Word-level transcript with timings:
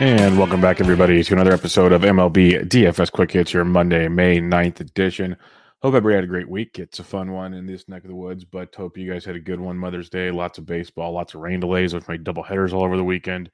And 0.00 0.38
welcome 0.38 0.60
back, 0.60 0.80
everybody, 0.80 1.24
to 1.24 1.34
another 1.34 1.52
episode 1.52 1.90
of 1.90 2.02
MLB 2.02 2.68
DFS 2.68 3.10
Quick 3.10 3.32
Hits, 3.32 3.52
your 3.52 3.64
Monday, 3.64 4.06
May 4.06 4.38
9th 4.38 4.78
edition. 4.78 5.36
Hope 5.82 5.92
everybody 5.92 6.14
had 6.14 6.22
a 6.22 6.28
great 6.28 6.48
week. 6.48 6.78
It's 6.78 7.00
a 7.00 7.04
fun 7.04 7.32
one 7.32 7.52
in 7.52 7.66
this 7.66 7.88
neck 7.88 8.04
of 8.04 8.08
the 8.08 8.14
woods, 8.14 8.44
but 8.44 8.72
hope 8.72 8.96
you 8.96 9.12
guys 9.12 9.24
had 9.24 9.34
a 9.34 9.40
good 9.40 9.58
one. 9.58 9.76
Mother's 9.76 10.08
Day, 10.08 10.30
lots 10.30 10.56
of 10.56 10.66
baseball, 10.66 11.10
lots 11.10 11.34
of 11.34 11.40
rain 11.40 11.58
delays, 11.58 11.94
which 11.94 12.06
my 12.06 12.16
double 12.16 12.44
headers 12.44 12.72
all 12.72 12.84
over 12.84 12.96
the 12.96 13.02
weekend. 13.02 13.50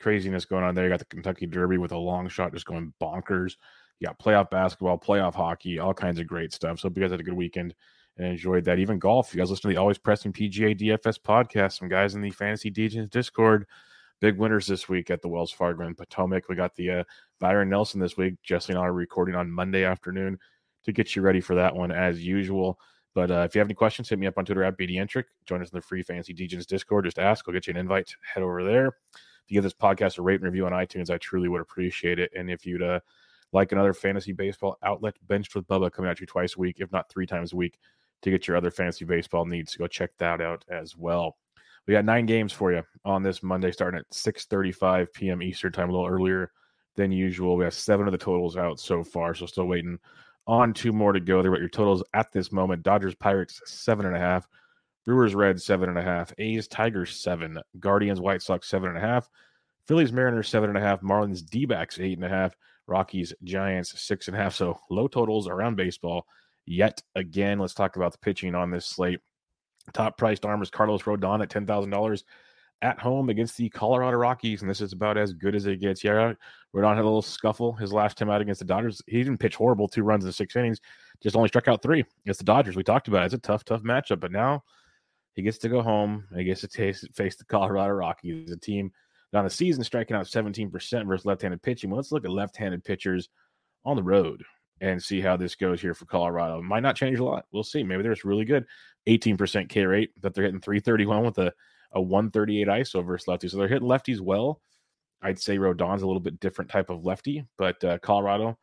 Craziness 0.00 0.46
going 0.46 0.64
on 0.64 0.74
there. 0.74 0.84
You 0.84 0.90
got 0.90 1.00
the 1.00 1.04
Kentucky 1.04 1.44
Derby 1.44 1.76
with 1.76 1.92
a 1.92 1.98
long 1.98 2.26
shot 2.26 2.54
just 2.54 2.64
going 2.64 2.94
bonkers. 2.98 3.56
You 4.00 4.06
got 4.06 4.18
playoff 4.18 4.48
basketball, 4.48 4.98
playoff 4.98 5.34
hockey, 5.34 5.78
all 5.78 5.92
kinds 5.92 6.18
of 6.18 6.26
great 6.26 6.54
stuff. 6.54 6.80
So 6.80 6.88
hope 6.88 6.96
you 6.96 7.02
guys 7.02 7.10
had 7.10 7.20
a 7.20 7.24
good 7.24 7.34
weekend 7.34 7.74
and 8.16 8.28
enjoyed 8.28 8.64
that. 8.64 8.78
Even 8.78 8.98
golf. 8.98 9.34
You 9.34 9.40
guys 9.40 9.50
listen 9.50 9.68
to 9.68 9.74
the 9.74 9.80
Always 9.80 9.98
Pressing 9.98 10.32
PGA 10.32 10.74
DFS 10.74 11.20
podcast. 11.20 11.78
Some 11.78 11.88
guys 11.88 12.14
in 12.14 12.22
the 12.22 12.30
Fantasy 12.30 12.70
Degens 12.70 13.10
Discord 13.10 13.66
big 14.22 14.38
winners 14.38 14.68
this 14.68 14.88
week 14.88 15.10
at 15.10 15.20
the 15.20 15.28
Wells 15.28 15.50
Fargo 15.50 15.84
in 15.84 15.96
Potomac. 15.96 16.48
We 16.48 16.54
got 16.54 16.76
the 16.76 16.90
uh, 16.90 17.04
Byron 17.40 17.68
Nelson 17.68 17.98
this 17.98 18.16
week. 18.16 18.36
Jesse 18.44 18.72
and 18.72 18.78
I 18.78 18.86
are 18.86 18.92
recording 18.92 19.34
on 19.34 19.50
Monday 19.50 19.84
afternoon 19.84 20.38
to 20.84 20.92
get 20.92 21.16
you 21.16 21.22
ready 21.22 21.40
for 21.40 21.56
that 21.56 21.74
one 21.74 21.90
as 21.90 22.24
usual. 22.24 22.78
But 23.16 23.32
uh, 23.32 23.44
if 23.48 23.54
you 23.54 23.58
have 23.58 23.66
any 23.66 23.74
questions, 23.74 24.08
hit 24.08 24.20
me 24.20 24.28
up 24.28 24.38
on 24.38 24.44
Twitter 24.44 24.62
at 24.62 24.78
BDentric. 24.78 25.24
Join 25.44 25.60
us 25.60 25.70
in 25.70 25.76
the 25.76 25.82
free 25.82 26.04
Fantasy 26.04 26.32
Degens 26.32 26.66
Discord. 26.66 27.04
Just 27.04 27.18
ask. 27.18 27.44
I'll 27.48 27.52
get 27.52 27.66
you 27.66 27.72
an 27.72 27.78
invite. 27.78 28.14
Head 28.22 28.44
over 28.44 28.62
there. 28.62 28.86
If 28.86 29.48
you 29.48 29.54
give 29.56 29.64
this 29.64 29.74
podcast 29.74 30.18
a 30.18 30.22
rate 30.22 30.36
and 30.36 30.44
review 30.44 30.66
on 30.66 30.72
iTunes, 30.72 31.10
I 31.10 31.18
truly 31.18 31.48
would 31.48 31.60
appreciate 31.60 32.20
it. 32.20 32.30
And 32.36 32.48
if 32.48 32.64
you'd 32.64 32.80
uh, 32.80 33.00
like 33.52 33.72
another 33.72 33.92
fantasy 33.92 34.32
baseball 34.32 34.78
outlet, 34.84 35.16
Benched 35.26 35.56
with 35.56 35.66
Bubba 35.66 35.90
coming 35.90 36.08
at 36.08 36.20
you 36.20 36.28
twice 36.28 36.54
a 36.56 36.60
week, 36.60 36.76
if 36.78 36.92
not 36.92 37.10
three 37.10 37.26
times 37.26 37.54
a 37.54 37.56
week, 37.56 37.76
to 38.22 38.30
get 38.30 38.46
your 38.46 38.56
other 38.56 38.70
fantasy 38.70 39.04
baseball 39.04 39.46
needs. 39.46 39.74
Go 39.74 39.88
check 39.88 40.12
that 40.18 40.40
out 40.40 40.64
as 40.70 40.96
well. 40.96 41.36
We 41.86 41.94
got 41.94 42.04
nine 42.04 42.26
games 42.26 42.52
for 42.52 42.72
you 42.72 42.82
on 43.04 43.22
this 43.22 43.42
Monday, 43.42 43.72
starting 43.72 43.98
at 43.98 44.10
6:35 44.10 45.12
p.m. 45.12 45.42
Eastern 45.42 45.72
time, 45.72 45.90
a 45.90 45.92
little 45.92 46.06
earlier 46.06 46.52
than 46.96 47.10
usual. 47.10 47.56
We 47.56 47.64
have 47.64 47.74
seven 47.74 48.06
of 48.06 48.12
the 48.12 48.18
totals 48.18 48.56
out 48.56 48.78
so 48.78 49.02
far, 49.02 49.34
so 49.34 49.46
still 49.46 49.66
waiting 49.66 49.98
on 50.46 50.74
two 50.74 50.92
more 50.92 51.12
to 51.12 51.20
go. 51.20 51.42
There, 51.42 51.50
what 51.50 51.60
your 51.60 51.68
totals 51.68 52.04
at 52.14 52.32
this 52.32 52.52
moment: 52.52 52.82
Dodgers, 52.82 53.14
Pirates, 53.14 53.60
seven 53.64 54.06
and 54.06 54.16
a 54.16 54.20
half. 54.20 54.48
Brewers, 55.04 55.34
Red, 55.34 55.60
seven 55.60 55.88
and 55.88 55.98
a 55.98 56.02
half. 56.02 56.32
A's, 56.38 56.68
Tigers, 56.68 57.16
seven. 57.20 57.58
Guardians, 57.80 58.20
White 58.20 58.42
Sox, 58.42 58.68
seven 58.68 58.88
and 58.90 58.98
a 58.98 59.00
half. 59.00 59.28
Phillies, 59.88 60.12
Mariners, 60.12 60.48
seven 60.48 60.68
and 60.68 60.78
a 60.78 60.80
half. 60.80 61.00
Marlins, 61.00 61.44
D 61.44 61.64
backs, 61.64 61.98
eight 61.98 62.18
and 62.18 62.24
a 62.24 62.28
half. 62.28 62.54
Rockies, 62.86 63.32
Giants, 63.42 64.00
six 64.00 64.28
and 64.28 64.36
a 64.36 64.40
half. 64.40 64.54
So 64.54 64.78
low 64.90 65.08
totals 65.08 65.48
around 65.48 65.76
baseball 65.76 66.26
yet 66.66 67.02
again. 67.16 67.58
Let's 67.58 67.74
talk 67.74 67.96
about 67.96 68.12
the 68.12 68.18
pitching 68.18 68.54
on 68.54 68.70
this 68.70 68.86
slate. 68.86 69.20
Top 69.92 70.16
priced 70.16 70.44
arm 70.44 70.62
is 70.62 70.70
Carlos 70.70 71.02
Rodon 71.02 71.42
at 71.42 71.50
ten 71.50 71.66
thousand 71.66 71.90
dollars 71.90 72.24
at 72.82 72.98
home 72.98 73.28
against 73.30 73.56
the 73.56 73.68
Colorado 73.68 74.16
Rockies, 74.16 74.60
and 74.60 74.70
this 74.70 74.80
is 74.80 74.92
about 74.92 75.16
as 75.16 75.32
good 75.32 75.54
as 75.54 75.66
it 75.66 75.80
gets. 75.80 76.02
Yeah, 76.02 76.32
Rodon 76.74 76.96
had 76.96 77.02
a 77.02 77.04
little 77.04 77.22
scuffle 77.22 77.72
his 77.72 77.92
last 77.92 78.18
time 78.18 78.28
out 78.28 78.40
against 78.40 78.58
the 78.58 78.64
Dodgers. 78.64 79.00
He 79.06 79.18
didn't 79.18 79.38
pitch 79.38 79.54
horrible, 79.54 79.88
two 79.88 80.02
runs 80.02 80.24
in 80.24 80.32
six 80.32 80.56
innings, 80.56 80.80
just 81.22 81.36
only 81.36 81.48
struck 81.48 81.68
out 81.68 81.82
three 81.82 82.04
against 82.24 82.40
the 82.40 82.44
Dodgers. 82.44 82.76
We 82.76 82.82
talked 82.82 83.08
about 83.08 83.22
it. 83.22 83.26
It's 83.26 83.34
a 83.34 83.38
tough, 83.38 83.64
tough 83.64 83.82
matchup, 83.82 84.20
but 84.20 84.32
now 84.32 84.64
he 85.34 85.42
gets 85.42 85.58
to 85.58 85.68
go 85.68 85.80
home. 85.80 86.26
He 86.34 86.44
gets 86.44 86.60
to 86.62 86.68
taste, 86.68 87.06
face 87.14 87.36
the 87.36 87.44
Colorado 87.44 87.92
Rockies, 87.92 88.50
a 88.50 88.56
team 88.56 88.90
on 89.32 89.44
the 89.44 89.50
season 89.50 89.82
striking 89.84 90.16
out 90.16 90.26
17% 90.26 90.70
versus 91.06 91.24
left-handed 91.24 91.62
pitching. 91.62 91.90
Well, 91.90 91.96
let's 91.96 92.12
look 92.12 92.24
at 92.24 92.30
left-handed 92.30 92.84
pitchers 92.84 93.28
on 93.84 93.96
the 93.96 94.02
road 94.02 94.42
and 94.82 95.02
see 95.02 95.20
how 95.20 95.36
this 95.36 95.54
goes 95.54 95.80
here 95.80 95.94
for 95.94 96.06
Colorado. 96.06 96.58
It 96.58 96.64
might 96.64 96.82
not 96.82 96.96
change 96.96 97.20
a 97.20 97.24
lot. 97.24 97.46
We'll 97.52 97.62
see. 97.62 97.84
Maybe 97.84 98.02
they're 98.02 98.16
really 98.24 98.44
good. 98.44 98.66
18% 99.08 99.68
K 99.68 99.86
rate 99.86 100.10
that 100.20 100.34
they're 100.34 100.44
hitting 100.44 100.60
331 100.60 101.24
with 101.24 101.38
a, 101.38 101.52
a 101.92 102.02
138 102.02 102.66
ISO 102.66 103.06
versus 103.06 103.28
lefty. 103.28 103.48
So 103.48 103.56
they're 103.56 103.68
hitting 103.68 103.88
lefties 103.88 104.20
well. 104.20 104.60
I'd 105.22 105.38
say 105.38 105.56
Rodon's 105.56 106.02
a 106.02 106.06
little 106.06 106.20
bit 106.20 106.40
different 106.40 106.68
type 106.68 106.90
of 106.90 107.04
lefty, 107.04 107.46
but 107.56 107.82
uh, 107.84 107.98
Colorado 107.98 108.58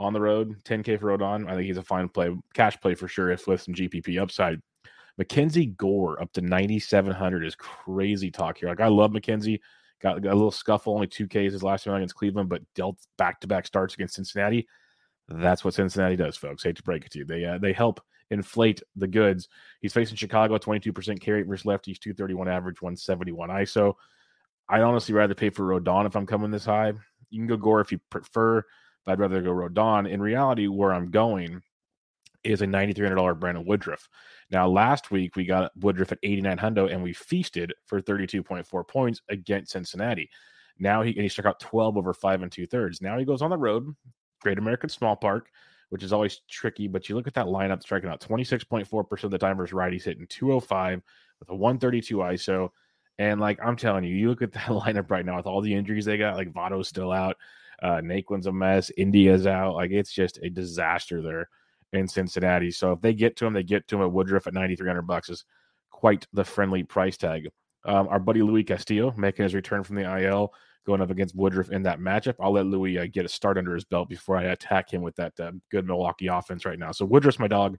on 0.00 0.12
the 0.12 0.20
road, 0.20 0.56
10K 0.64 0.98
for 0.98 1.16
Rodon. 1.16 1.48
I 1.48 1.54
think 1.54 1.66
he's 1.66 1.76
a 1.76 1.84
fine 1.84 2.08
play, 2.08 2.36
cash 2.52 2.80
play 2.80 2.96
for 2.96 3.06
sure, 3.06 3.30
if 3.30 3.46
with 3.46 3.62
some 3.62 3.74
GPP 3.74 4.20
upside. 4.20 4.60
Mackenzie 5.18 5.66
Gore 5.66 6.20
up 6.20 6.32
to 6.32 6.40
9,700 6.40 7.46
is 7.46 7.54
crazy 7.54 8.30
talk 8.30 8.58
here. 8.58 8.70
Like, 8.70 8.80
I 8.80 8.88
love 8.88 9.12
Mackenzie. 9.12 9.60
Got, 10.02 10.22
got 10.22 10.32
a 10.32 10.34
little 10.34 10.50
scuffle, 10.50 10.94
only 10.94 11.06
two 11.06 11.28
Ks 11.28 11.52
his 11.52 11.62
last 11.62 11.84
time 11.84 11.94
against 11.94 12.16
Cleveland, 12.16 12.48
but 12.48 12.62
dealt 12.74 12.98
back 13.18 13.38
to 13.40 13.46
back 13.46 13.66
starts 13.66 13.94
against 13.94 14.14
Cincinnati. 14.14 14.66
That's 15.30 15.64
what 15.64 15.74
Cincinnati 15.74 16.16
does, 16.16 16.36
folks. 16.36 16.64
Hate 16.64 16.76
to 16.76 16.82
break 16.82 17.04
it 17.04 17.12
to 17.12 17.20
you. 17.20 17.24
They 17.24 17.44
uh, 17.44 17.58
they 17.58 17.72
help 17.72 18.00
inflate 18.30 18.82
the 18.96 19.06
goods. 19.06 19.48
He's 19.80 19.92
facing 19.92 20.16
Chicago, 20.16 20.56
22% 20.58 21.20
K 21.20 21.32
rate 21.32 21.46
versus 21.46 21.66
lefties, 21.66 21.98
231 21.98 22.48
average, 22.48 22.80
171 22.80 23.48
ISO. 23.48 23.94
I'd 24.68 24.82
honestly 24.82 25.14
rather 25.14 25.34
pay 25.34 25.50
for 25.50 25.64
Rodon 25.64 26.06
if 26.06 26.16
I'm 26.16 26.26
coming 26.26 26.50
this 26.50 26.64
high. 26.64 26.92
You 27.30 27.38
can 27.38 27.46
go 27.46 27.56
Gore 27.56 27.80
if 27.80 27.90
you 27.90 27.98
prefer, 28.10 28.62
but 29.04 29.12
I'd 29.12 29.18
rather 29.18 29.42
go 29.42 29.50
Rodon. 29.50 30.08
In 30.08 30.22
reality, 30.22 30.68
where 30.68 30.92
I'm 30.92 31.10
going 31.10 31.60
is 32.44 32.62
a 32.62 32.66
$9,300 32.66 33.38
Brandon 33.38 33.64
Woodruff. 33.66 34.08
Now, 34.50 34.68
last 34.68 35.10
week 35.10 35.36
we 35.36 35.44
got 35.44 35.72
Woodruff 35.76 36.12
at 36.12 36.18
8,900 36.22 36.90
and 36.90 37.02
we 37.02 37.12
feasted 37.12 37.74
for 37.86 38.00
32.4 38.00 38.88
points 38.88 39.20
against 39.28 39.72
Cincinnati. 39.72 40.30
Now 40.78 41.02
he 41.02 41.10
and 41.10 41.22
he 41.22 41.28
struck 41.28 41.46
out 41.46 41.60
12 41.60 41.98
over 41.98 42.14
five 42.14 42.42
and 42.42 42.50
two 42.50 42.66
thirds. 42.66 43.02
Now 43.02 43.18
he 43.18 43.26
goes 43.26 43.42
on 43.42 43.50
the 43.50 43.58
road, 43.58 43.94
Great 44.40 44.58
American 44.58 44.88
Small 44.88 45.16
Park 45.16 45.50
which 45.90 46.02
is 46.02 46.12
always 46.12 46.40
tricky. 46.48 46.88
But 46.88 47.08
you 47.08 47.16
look 47.16 47.26
at 47.26 47.34
that 47.34 47.46
lineup 47.46 47.82
striking 47.82 48.08
out 48.08 48.20
26.4% 48.20 49.24
of 49.24 49.30
the 49.30 49.38
time 49.38 49.56
versus 49.58 49.74
righties 49.74 50.04
hitting 50.04 50.26
205 50.28 51.02
with 51.38 51.50
a 51.50 51.54
132 51.54 52.16
ISO. 52.16 52.70
And 53.18 53.40
like 53.40 53.58
I'm 53.62 53.76
telling 53.76 54.04
you, 54.04 54.14
you 54.14 54.30
look 54.30 54.42
at 54.42 54.52
that 54.52 54.62
lineup 54.68 55.10
right 55.10 55.26
now 55.26 55.36
with 55.36 55.46
all 55.46 55.60
the 55.60 55.74
injuries 55.74 56.06
they 56.06 56.16
got, 56.16 56.36
like 56.36 56.52
Votto's 56.52 56.88
still 56.88 57.12
out, 57.12 57.36
uh, 57.82 57.96
Naquin's 57.96 58.46
a 58.46 58.52
mess, 58.52 58.90
India's 58.96 59.46
out. 59.46 59.74
Like 59.74 59.90
it's 59.90 60.12
just 60.12 60.38
a 60.42 60.48
disaster 60.48 61.20
there 61.20 61.48
in 61.92 62.08
Cincinnati. 62.08 62.70
So 62.70 62.92
if 62.92 63.00
they 63.00 63.12
get 63.12 63.36
to 63.36 63.46
him, 63.46 63.52
they 63.52 63.64
get 63.64 63.86
to 63.88 63.96
him 63.96 64.02
at 64.02 64.12
Woodruff 64.12 64.46
at 64.46 64.54
9,300 64.54 65.02
bucks 65.02 65.28
is 65.28 65.44
quite 65.90 66.26
the 66.32 66.44
friendly 66.44 66.84
price 66.84 67.16
tag. 67.16 67.48
Um, 67.84 68.08
our 68.08 68.18
buddy 68.18 68.42
Louis 68.42 68.64
Castillo 68.64 69.12
making 69.16 69.44
his 69.44 69.54
return 69.54 69.82
from 69.82 69.96
the 69.96 70.22
IL 70.22 70.52
going 70.86 71.00
up 71.00 71.10
against 71.10 71.36
Woodruff 71.36 71.70
in 71.70 71.82
that 71.84 72.00
matchup. 72.00 72.34
I'll 72.40 72.52
let 72.52 72.66
Louis 72.66 72.98
uh, 72.98 73.06
get 73.12 73.24
a 73.24 73.28
start 73.28 73.58
under 73.58 73.74
his 73.74 73.84
belt 73.84 74.08
before 74.08 74.36
I 74.36 74.44
attack 74.44 74.92
him 74.92 75.02
with 75.02 75.16
that 75.16 75.38
uh, 75.38 75.52
good 75.70 75.86
Milwaukee 75.86 76.26
offense 76.26 76.64
right 76.64 76.78
now. 76.78 76.92
So 76.92 77.04
Woodruff's 77.04 77.38
my 77.38 77.48
dog 77.48 77.78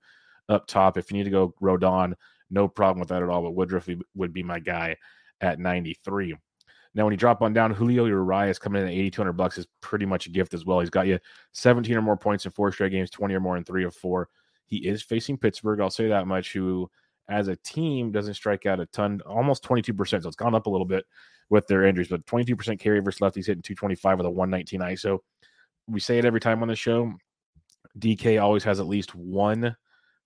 up 0.50 0.68
top. 0.68 0.98
If 0.98 1.12
you 1.12 1.18
need 1.18 1.24
to 1.26 1.30
go 1.30 1.54
Rodon, 1.62 2.14
no 2.50 2.68
problem 2.68 3.00
with 3.00 3.10
that 3.10 3.24
at 3.24 3.30
all. 3.30 3.42
But 3.42 3.56
Woodruff 3.56 3.90
would 4.16 4.34
be 4.34 4.44
my 4.44 4.60
guy 4.60 4.98
at 5.40 5.60
93. 5.60 6.36
Now, 6.94 7.06
when 7.06 7.14
you 7.14 7.18
drop 7.18 7.42
on 7.42 7.54
down, 7.54 7.72
Julio 7.72 8.06
Urias 8.06 8.60
coming 8.60 8.82
in 8.82 8.90
at 8.90 8.94
8,200 8.94 9.34
bucks 9.34 9.58
is 9.58 9.68
pretty 9.80 10.06
much 10.06 10.26
a 10.26 10.30
gift 10.30 10.54
as 10.54 10.66
well. 10.66 10.82
He's 10.82 10.90
got 10.90 11.08
you 11.08 11.20
17 11.54 11.96
or 11.96 12.02
more 12.02 12.18
points 12.18 12.46
in 12.46 12.52
four 12.52 12.72
straight 12.72 12.92
games, 12.92 13.10
20 13.10 13.34
or 13.34 13.40
more 13.40 13.56
in 13.56 13.64
three 13.64 13.86
of 13.86 13.96
four. 13.96 14.28
He 14.66 14.78
is 14.88 15.02
facing 15.02 15.38
Pittsburgh. 15.38 15.80
I'll 15.80 15.90
say 15.90 16.10
that 16.10 16.28
much. 16.28 16.52
Who, 16.52 16.90
as 17.32 17.48
a 17.48 17.56
team, 17.58 18.12
doesn't 18.12 18.34
strike 18.34 18.66
out 18.66 18.80
a 18.80 18.86
ton, 18.88 19.22
almost 19.26 19.64
22%. 19.64 20.22
So 20.22 20.28
it's 20.28 20.36
gone 20.36 20.56
up 20.56 20.68
a 20.68 20.70
little 20.70 20.86
bit 20.86 21.06
with 21.50 21.68
their 21.68 21.86
injuries, 21.86 22.08
but 22.08 22.26
22% 22.26 22.80
K 22.80 22.90
rate 22.90 23.04
versus 23.04 23.20
lefties 23.20 23.48
hitting 23.48 23.62
225 23.62 24.18
with 24.18 24.28
a 24.28 24.30
119 24.30 24.82
ISO. 24.82 25.20
We 25.88 26.00
say 26.00 26.18
it 26.18 26.26
every 26.26 26.40
time 26.40 26.62
on 26.62 26.68
the 26.68 26.76
show. 26.76 27.14
DK 28.00 28.42
always 28.42 28.64
has 28.64 28.80
at 28.80 28.88
least 28.88 29.16
one 29.16 29.76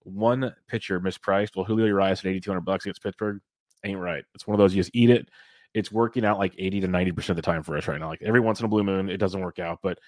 one 0.04 0.54
pitcher 0.68 1.00
mispriced. 1.00 1.56
Well, 1.56 1.66
Julio 1.66 1.88
Urias 1.88 2.20
at 2.20 2.28
8,200 2.28 2.62
bucks 2.62 2.86
against 2.86 3.02
Pittsburgh 3.02 3.40
ain't 3.84 4.00
right. 4.00 4.24
It's 4.36 4.46
one 4.46 4.54
of 4.54 4.60
those 4.60 4.76
you 4.76 4.82
just 4.82 4.96
eat 4.96 5.10
it 5.10 5.30
it's 5.76 5.92
working 5.92 6.26
out 6.26 6.40
like 6.40 6.56
80 6.58 6.82
to 6.82 6.88
90% 6.88 7.30
of 7.30 7.36
the 7.36 7.42
time 7.42 7.62
for 7.62 7.78
us 7.78 7.88
right 7.88 8.00
now. 8.00 8.08
Like 8.08 8.24
every 8.24 8.40
once 8.40 8.62
in 8.62 8.66
a 8.66 8.70
blue 8.70 8.84
moon, 8.84 9.10
it 9.10 9.18
doesn't 9.18 9.42
work 9.42 9.60
out. 9.60 9.80
But 9.84 10.00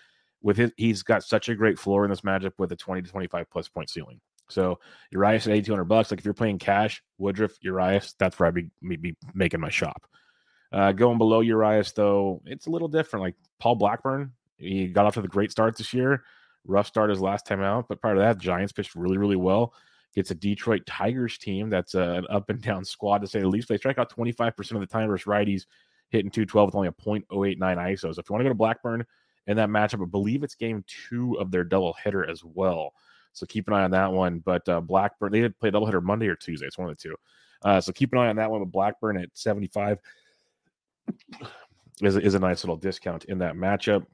with 0.41 0.55
his, 0.55 0.71
he's 0.77 1.03
got 1.03 1.23
such 1.23 1.49
a 1.49 1.55
great 1.55 1.77
floor 1.77 2.05
in 2.05 2.09
this 2.09 2.21
matchup 2.21 2.53
with 2.57 2.71
a 2.71 2.75
20 2.75 3.01
to 3.01 3.09
25 3.09 3.49
plus 3.51 3.67
point 3.67 3.89
ceiling. 3.89 4.21
So 4.49 4.79
Urias 5.11 5.47
at 5.47 5.53
8200 5.53 5.85
bucks. 5.85 6.11
Like 6.11 6.19
if 6.19 6.25
you're 6.25 6.33
playing 6.33 6.59
cash, 6.59 7.03
Woodruff, 7.17 7.53
Urias, 7.61 8.15
that's 8.17 8.39
where 8.39 8.47
I'd 8.47 8.53
be, 8.53 8.69
be 8.81 9.15
making 9.33 9.59
my 9.59 9.69
shop. 9.69 10.07
Uh, 10.71 10.91
going 10.91 11.17
below 11.17 11.41
Urias, 11.41 11.91
though, 11.93 12.41
it's 12.45 12.67
a 12.67 12.69
little 12.69 12.87
different. 12.87 13.23
Like 13.23 13.35
Paul 13.59 13.75
Blackburn, 13.75 14.33
he 14.57 14.87
got 14.87 15.05
off 15.05 15.13
to 15.15 15.21
the 15.21 15.27
great 15.27 15.51
start 15.51 15.77
this 15.77 15.93
year. 15.93 16.23
Rough 16.65 16.87
start 16.87 17.09
his 17.09 17.21
last 17.21 17.45
time 17.45 17.61
out, 17.61 17.87
but 17.87 18.01
prior 18.01 18.15
to 18.15 18.19
that, 18.21 18.37
Giants 18.37 18.73
pitched 18.73 18.95
really, 18.95 19.17
really 19.17 19.37
well. 19.37 19.73
Gets 20.13 20.31
a 20.31 20.35
Detroit 20.35 20.85
Tigers 20.85 21.37
team 21.37 21.69
that's 21.69 21.95
uh, 21.95 22.15
an 22.17 22.25
up 22.29 22.49
and 22.49 22.61
down 22.61 22.83
squad 22.85 23.19
to 23.19 23.27
say 23.27 23.39
the 23.39 23.47
least. 23.47 23.69
They 23.69 23.77
strike 23.77 23.97
out 23.97 24.13
25% 24.13 24.71
of 24.71 24.79
the 24.81 24.87
time 24.87 25.07
versus 25.07 25.25
righties, 25.25 25.65
hitting 26.09 26.31
212 26.31 26.67
with 26.67 26.75
only 26.75 26.87
a 26.87 26.91
0.089 26.91 27.57
ISO. 27.57 28.13
So 28.13 28.19
if 28.19 28.29
you 28.29 28.33
want 28.33 28.41
to 28.41 28.45
go 28.45 28.49
to 28.49 28.55
Blackburn 28.55 29.05
in 29.45 29.55
that 29.57 29.69
matchup, 29.69 30.01
I 30.01 30.05
believe 30.05 30.43
it's 30.43 30.55
game 30.55 30.83
two 30.87 31.35
of 31.39 31.51
their 31.51 31.63
doubleheader 31.63 32.29
as 32.29 32.43
well. 32.43 32.93
So 33.37 33.45
keep 33.45 33.67
an 33.67 33.73
eye 33.73 33.83
on 33.83 33.91
that 33.91 34.11
one. 34.11 34.39
But 34.39 34.67
uh, 34.67 34.81
Blackburn, 34.81 35.31
they 35.31 35.41
did 35.41 35.57
play 35.59 35.71
doubleheader 35.71 36.01
Monday 36.01 36.27
or 36.27 36.35
Tuesday. 36.35 36.65
It's 36.65 36.77
one 36.77 36.89
of 36.89 36.97
the 36.97 37.01
two. 37.01 37.15
Uh, 37.63 37.81
so 37.81 37.91
keep 37.91 38.13
an 38.13 38.19
eye 38.19 38.27
on 38.27 38.35
that 38.37 38.49
one 38.49 38.59
with 38.59 38.71
Blackburn 38.71 39.17
at 39.17 39.29
75 39.33 39.99
is, 42.01 42.15
is 42.17 42.35
a 42.35 42.39
nice 42.39 42.63
little 42.63 42.77
discount 42.77 43.25
in 43.25 43.39
that 43.39 43.55
matchup. 43.55 44.05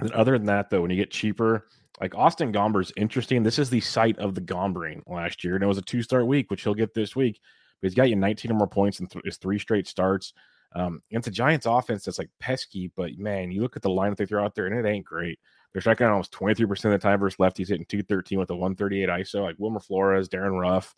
And 0.00 0.10
other 0.12 0.32
than 0.32 0.46
that, 0.46 0.70
though, 0.70 0.82
when 0.82 0.90
you 0.90 0.96
get 0.96 1.10
cheaper, 1.10 1.68
like 2.00 2.14
Austin 2.14 2.52
Gomber 2.52 2.82
is 2.82 2.92
interesting. 2.96 3.42
This 3.42 3.58
is 3.58 3.70
the 3.70 3.80
site 3.80 4.18
of 4.18 4.34
the 4.34 4.42
Gombering 4.42 5.02
last 5.06 5.42
year, 5.42 5.54
and 5.54 5.64
it 5.64 5.68
was 5.68 5.78
a 5.78 5.82
two 5.82 6.02
start 6.02 6.26
week, 6.26 6.50
which 6.50 6.62
he'll 6.62 6.74
get 6.74 6.92
this 6.92 7.16
week. 7.16 7.40
But 7.80 7.88
he's 7.88 7.94
got 7.94 8.10
you 8.10 8.16
19 8.16 8.50
or 8.50 8.54
more 8.54 8.66
points 8.66 9.00
in 9.00 9.06
th- 9.06 9.24
his 9.24 9.38
three 9.38 9.58
straight 9.58 9.86
starts. 9.86 10.34
Um, 10.74 11.02
it's 11.10 11.26
a 11.26 11.30
Giants 11.30 11.64
offense 11.64 12.04
that's 12.04 12.18
like 12.18 12.28
pesky, 12.38 12.90
but 12.96 13.16
man, 13.18 13.50
you 13.50 13.62
look 13.62 13.76
at 13.76 13.82
the 13.82 13.90
line 13.90 14.10
that 14.10 14.18
they 14.18 14.26
throw 14.26 14.44
out 14.44 14.54
there, 14.54 14.66
and 14.66 14.74
it 14.74 14.88
ain't 14.88 15.06
great. 15.06 15.38
They're 15.76 15.82
striking 15.82 16.06
out 16.06 16.12
almost 16.12 16.32
23% 16.32 16.70
of 16.86 16.90
the 16.92 16.98
time 16.98 17.20
versus 17.20 17.36
lefties, 17.36 17.68
hitting 17.68 17.84
213 17.84 18.38
with 18.38 18.48
a 18.48 18.56
138 18.56 19.10
ISO, 19.10 19.42
like 19.42 19.56
Wilmer 19.58 19.78
Flores, 19.78 20.26
Darin 20.26 20.54
Ruf. 20.54 20.94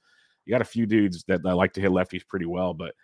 You 0.47 0.53
got 0.53 0.61
a 0.61 0.65
few 0.65 0.87
dudes 0.87 1.25
that, 1.25 1.43
that 1.43 1.57
like 1.57 1.73
to 1.73 1.81
hit 1.81 1.91
lefties 1.91 2.25
pretty 2.25 2.47
well, 2.47 2.75
but 2.75 2.95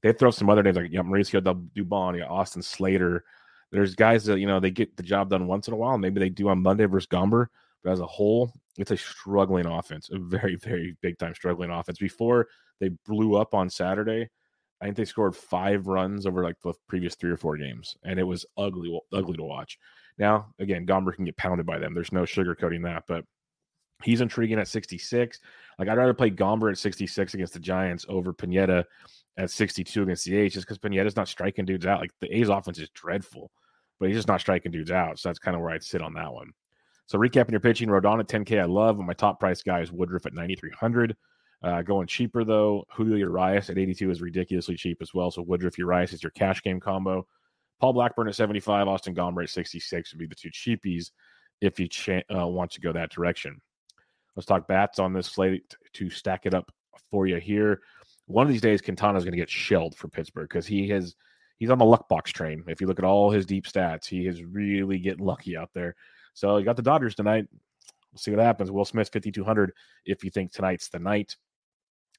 they 0.00 0.12
throw 0.12 0.30
some 0.30 0.48
other 0.48 0.62
names 0.62 0.76
like 0.76 0.92
yeah, 0.92 1.00
Mauricio 1.00 1.40
Dubon, 1.40 2.16
yeah, 2.16 2.26
Austin 2.26 2.62
Slater, 2.62 3.24
there's 3.72 3.96
guys 3.96 4.24
that 4.26 4.38
you 4.38 4.46
know 4.46 4.60
they 4.60 4.70
get 4.70 4.96
the 4.96 5.02
job 5.02 5.28
done 5.30 5.48
once 5.48 5.66
in 5.66 5.74
a 5.74 5.76
while. 5.76 5.98
Maybe 5.98 6.20
they 6.20 6.28
do 6.28 6.48
on 6.48 6.62
Monday 6.62 6.84
versus 6.84 7.08
Gomber, 7.08 7.48
but 7.82 7.92
as 7.92 7.98
a 7.98 8.06
whole, 8.06 8.52
it's 8.78 8.92
a 8.92 8.96
struggling 8.96 9.66
offense, 9.66 10.10
a 10.12 10.18
very 10.18 10.54
very 10.54 10.96
big 11.02 11.18
time 11.18 11.34
struggling 11.34 11.70
offense. 11.70 11.98
Before 11.98 12.46
they 12.78 12.90
blew 13.04 13.34
up 13.34 13.52
on 13.52 13.68
Saturday, 13.68 14.30
I 14.80 14.84
think 14.84 14.96
they 14.96 15.04
scored 15.04 15.34
five 15.34 15.88
runs 15.88 16.26
over 16.26 16.44
like 16.44 16.60
the 16.62 16.74
previous 16.86 17.16
three 17.16 17.32
or 17.32 17.36
four 17.36 17.56
games, 17.56 17.96
and 18.04 18.20
it 18.20 18.24
was 18.24 18.46
ugly 18.56 18.96
ugly 19.12 19.36
to 19.36 19.42
watch. 19.42 19.78
Now 20.18 20.52
again, 20.58 20.86
Gomber 20.86 21.14
can 21.14 21.24
get 21.24 21.36
pounded 21.36 21.66
by 21.66 21.78
them. 21.78 21.94
There's 21.94 22.12
no 22.12 22.22
sugarcoating 22.22 22.84
that, 22.84 23.04
but 23.06 23.24
he's 24.02 24.20
intriguing 24.20 24.58
at 24.58 24.68
66. 24.68 25.40
Like 25.78 25.88
I'd 25.88 25.98
rather 25.98 26.14
play 26.14 26.30
Gomber 26.30 26.70
at 26.70 26.78
66 26.78 27.34
against 27.34 27.52
the 27.52 27.60
Giants 27.60 28.06
over 28.08 28.32
Pineda 28.32 28.84
at 29.36 29.50
62 29.50 30.02
against 30.02 30.24
the 30.24 30.36
A's 30.36 30.54
just 30.54 30.66
because 30.66 30.78
Pineda's 30.78 31.16
not 31.16 31.28
striking 31.28 31.64
dudes 31.64 31.86
out. 31.86 32.00
Like 32.00 32.12
the 32.20 32.36
A's 32.36 32.48
offense 32.48 32.78
is 32.78 32.90
dreadful 32.90 33.50
but 33.98 34.08
he's 34.08 34.16
just 34.16 34.28
not 34.28 34.40
striking 34.40 34.72
dudes 34.72 34.90
out. 34.90 35.18
So 35.18 35.28
that's 35.28 35.38
kind 35.38 35.54
of 35.54 35.62
where 35.62 35.70
I'd 35.70 35.82
sit 35.82 36.02
on 36.02 36.14
that 36.14 36.32
one. 36.32 36.52
So 37.06 37.18
recapping 37.18 37.52
your 37.52 37.60
pitching, 37.60 37.88
Rodon 37.88 38.20
at 38.20 38.28
10K, 38.28 38.60
I 38.60 38.64
love. 38.64 38.98
And 38.98 39.06
my 39.06 39.12
top 39.12 39.38
price 39.38 39.62
guy 39.62 39.80
is 39.80 39.92
Woodruff 39.92 40.26
at 40.26 40.34
9,300. 40.34 41.16
Uh, 41.62 41.82
going 41.82 42.06
cheaper 42.06 42.44
though, 42.44 42.84
Julio 42.90 43.16
Urias 43.16 43.70
at 43.70 43.78
82 43.78 44.10
is 44.10 44.20
ridiculously 44.20 44.76
cheap 44.76 44.98
as 45.00 45.14
well. 45.14 45.30
So 45.30 45.42
Woodruff 45.42 45.78
Urias 45.78 46.12
is 46.12 46.22
your 46.22 46.30
cash 46.30 46.62
game 46.62 46.80
combo. 46.80 47.26
Paul 47.80 47.92
Blackburn 47.92 48.28
at 48.28 48.34
75, 48.34 48.88
Austin 48.88 49.14
Gomber 49.14 49.42
at 49.42 49.50
66 49.50 50.12
would 50.12 50.18
be 50.18 50.26
the 50.26 50.34
two 50.34 50.50
cheapies 50.50 51.10
if 51.60 51.78
you 51.78 51.88
ch- 51.88 52.24
uh, 52.34 52.46
want 52.46 52.70
to 52.72 52.80
go 52.80 52.92
that 52.92 53.10
direction. 53.10 53.60
Let's 54.36 54.46
talk 54.46 54.66
bats 54.66 54.98
on 54.98 55.12
this 55.12 55.26
slate 55.26 55.74
to 55.94 56.10
stack 56.10 56.46
it 56.46 56.54
up 56.54 56.70
for 57.10 57.26
you 57.26 57.36
here. 57.36 57.80
One 58.26 58.46
of 58.46 58.52
these 58.52 58.60
days, 58.60 58.80
Quintana 58.80 59.18
is 59.18 59.24
going 59.24 59.32
to 59.32 59.38
get 59.38 59.50
shelled 59.50 59.96
for 59.96 60.08
Pittsburgh 60.08 60.48
because 60.48 60.66
he 60.66 60.88
has– 60.88 61.14
he's 61.58 61.70
on 61.70 61.78
the 61.78 61.84
luck 61.84 62.08
box 62.08 62.30
train. 62.30 62.64
If 62.66 62.80
you 62.80 62.86
look 62.86 62.98
at 62.98 63.04
all 63.04 63.30
his 63.30 63.46
deep 63.46 63.66
stats, 63.66 64.06
he 64.06 64.26
is 64.26 64.42
really 64.42 64.98
getting 64.98 65.24
lucky 65.24 65.56
out 65.56 65.70
there. 65.74 65.94
So 66.34 66.56
you 66.56 66.64
got 66.64 66.76
the 66.76 66.82
Dodgers 66.82 67.14
tonight. 67.14 67.46
We'll 68.12 68.18
see 68.18 68.30
what 68.30 68.40
happens. 68.40 68.70
Will 68.70 68.84
Smith 68.84 69.10
5200 69.12 69.72
if 70.04 70.24
you 70.24 70.30
think 70.30 70.52
tonight's 70.52 70.88
the 70.88 70.98
night. 70.98 71.36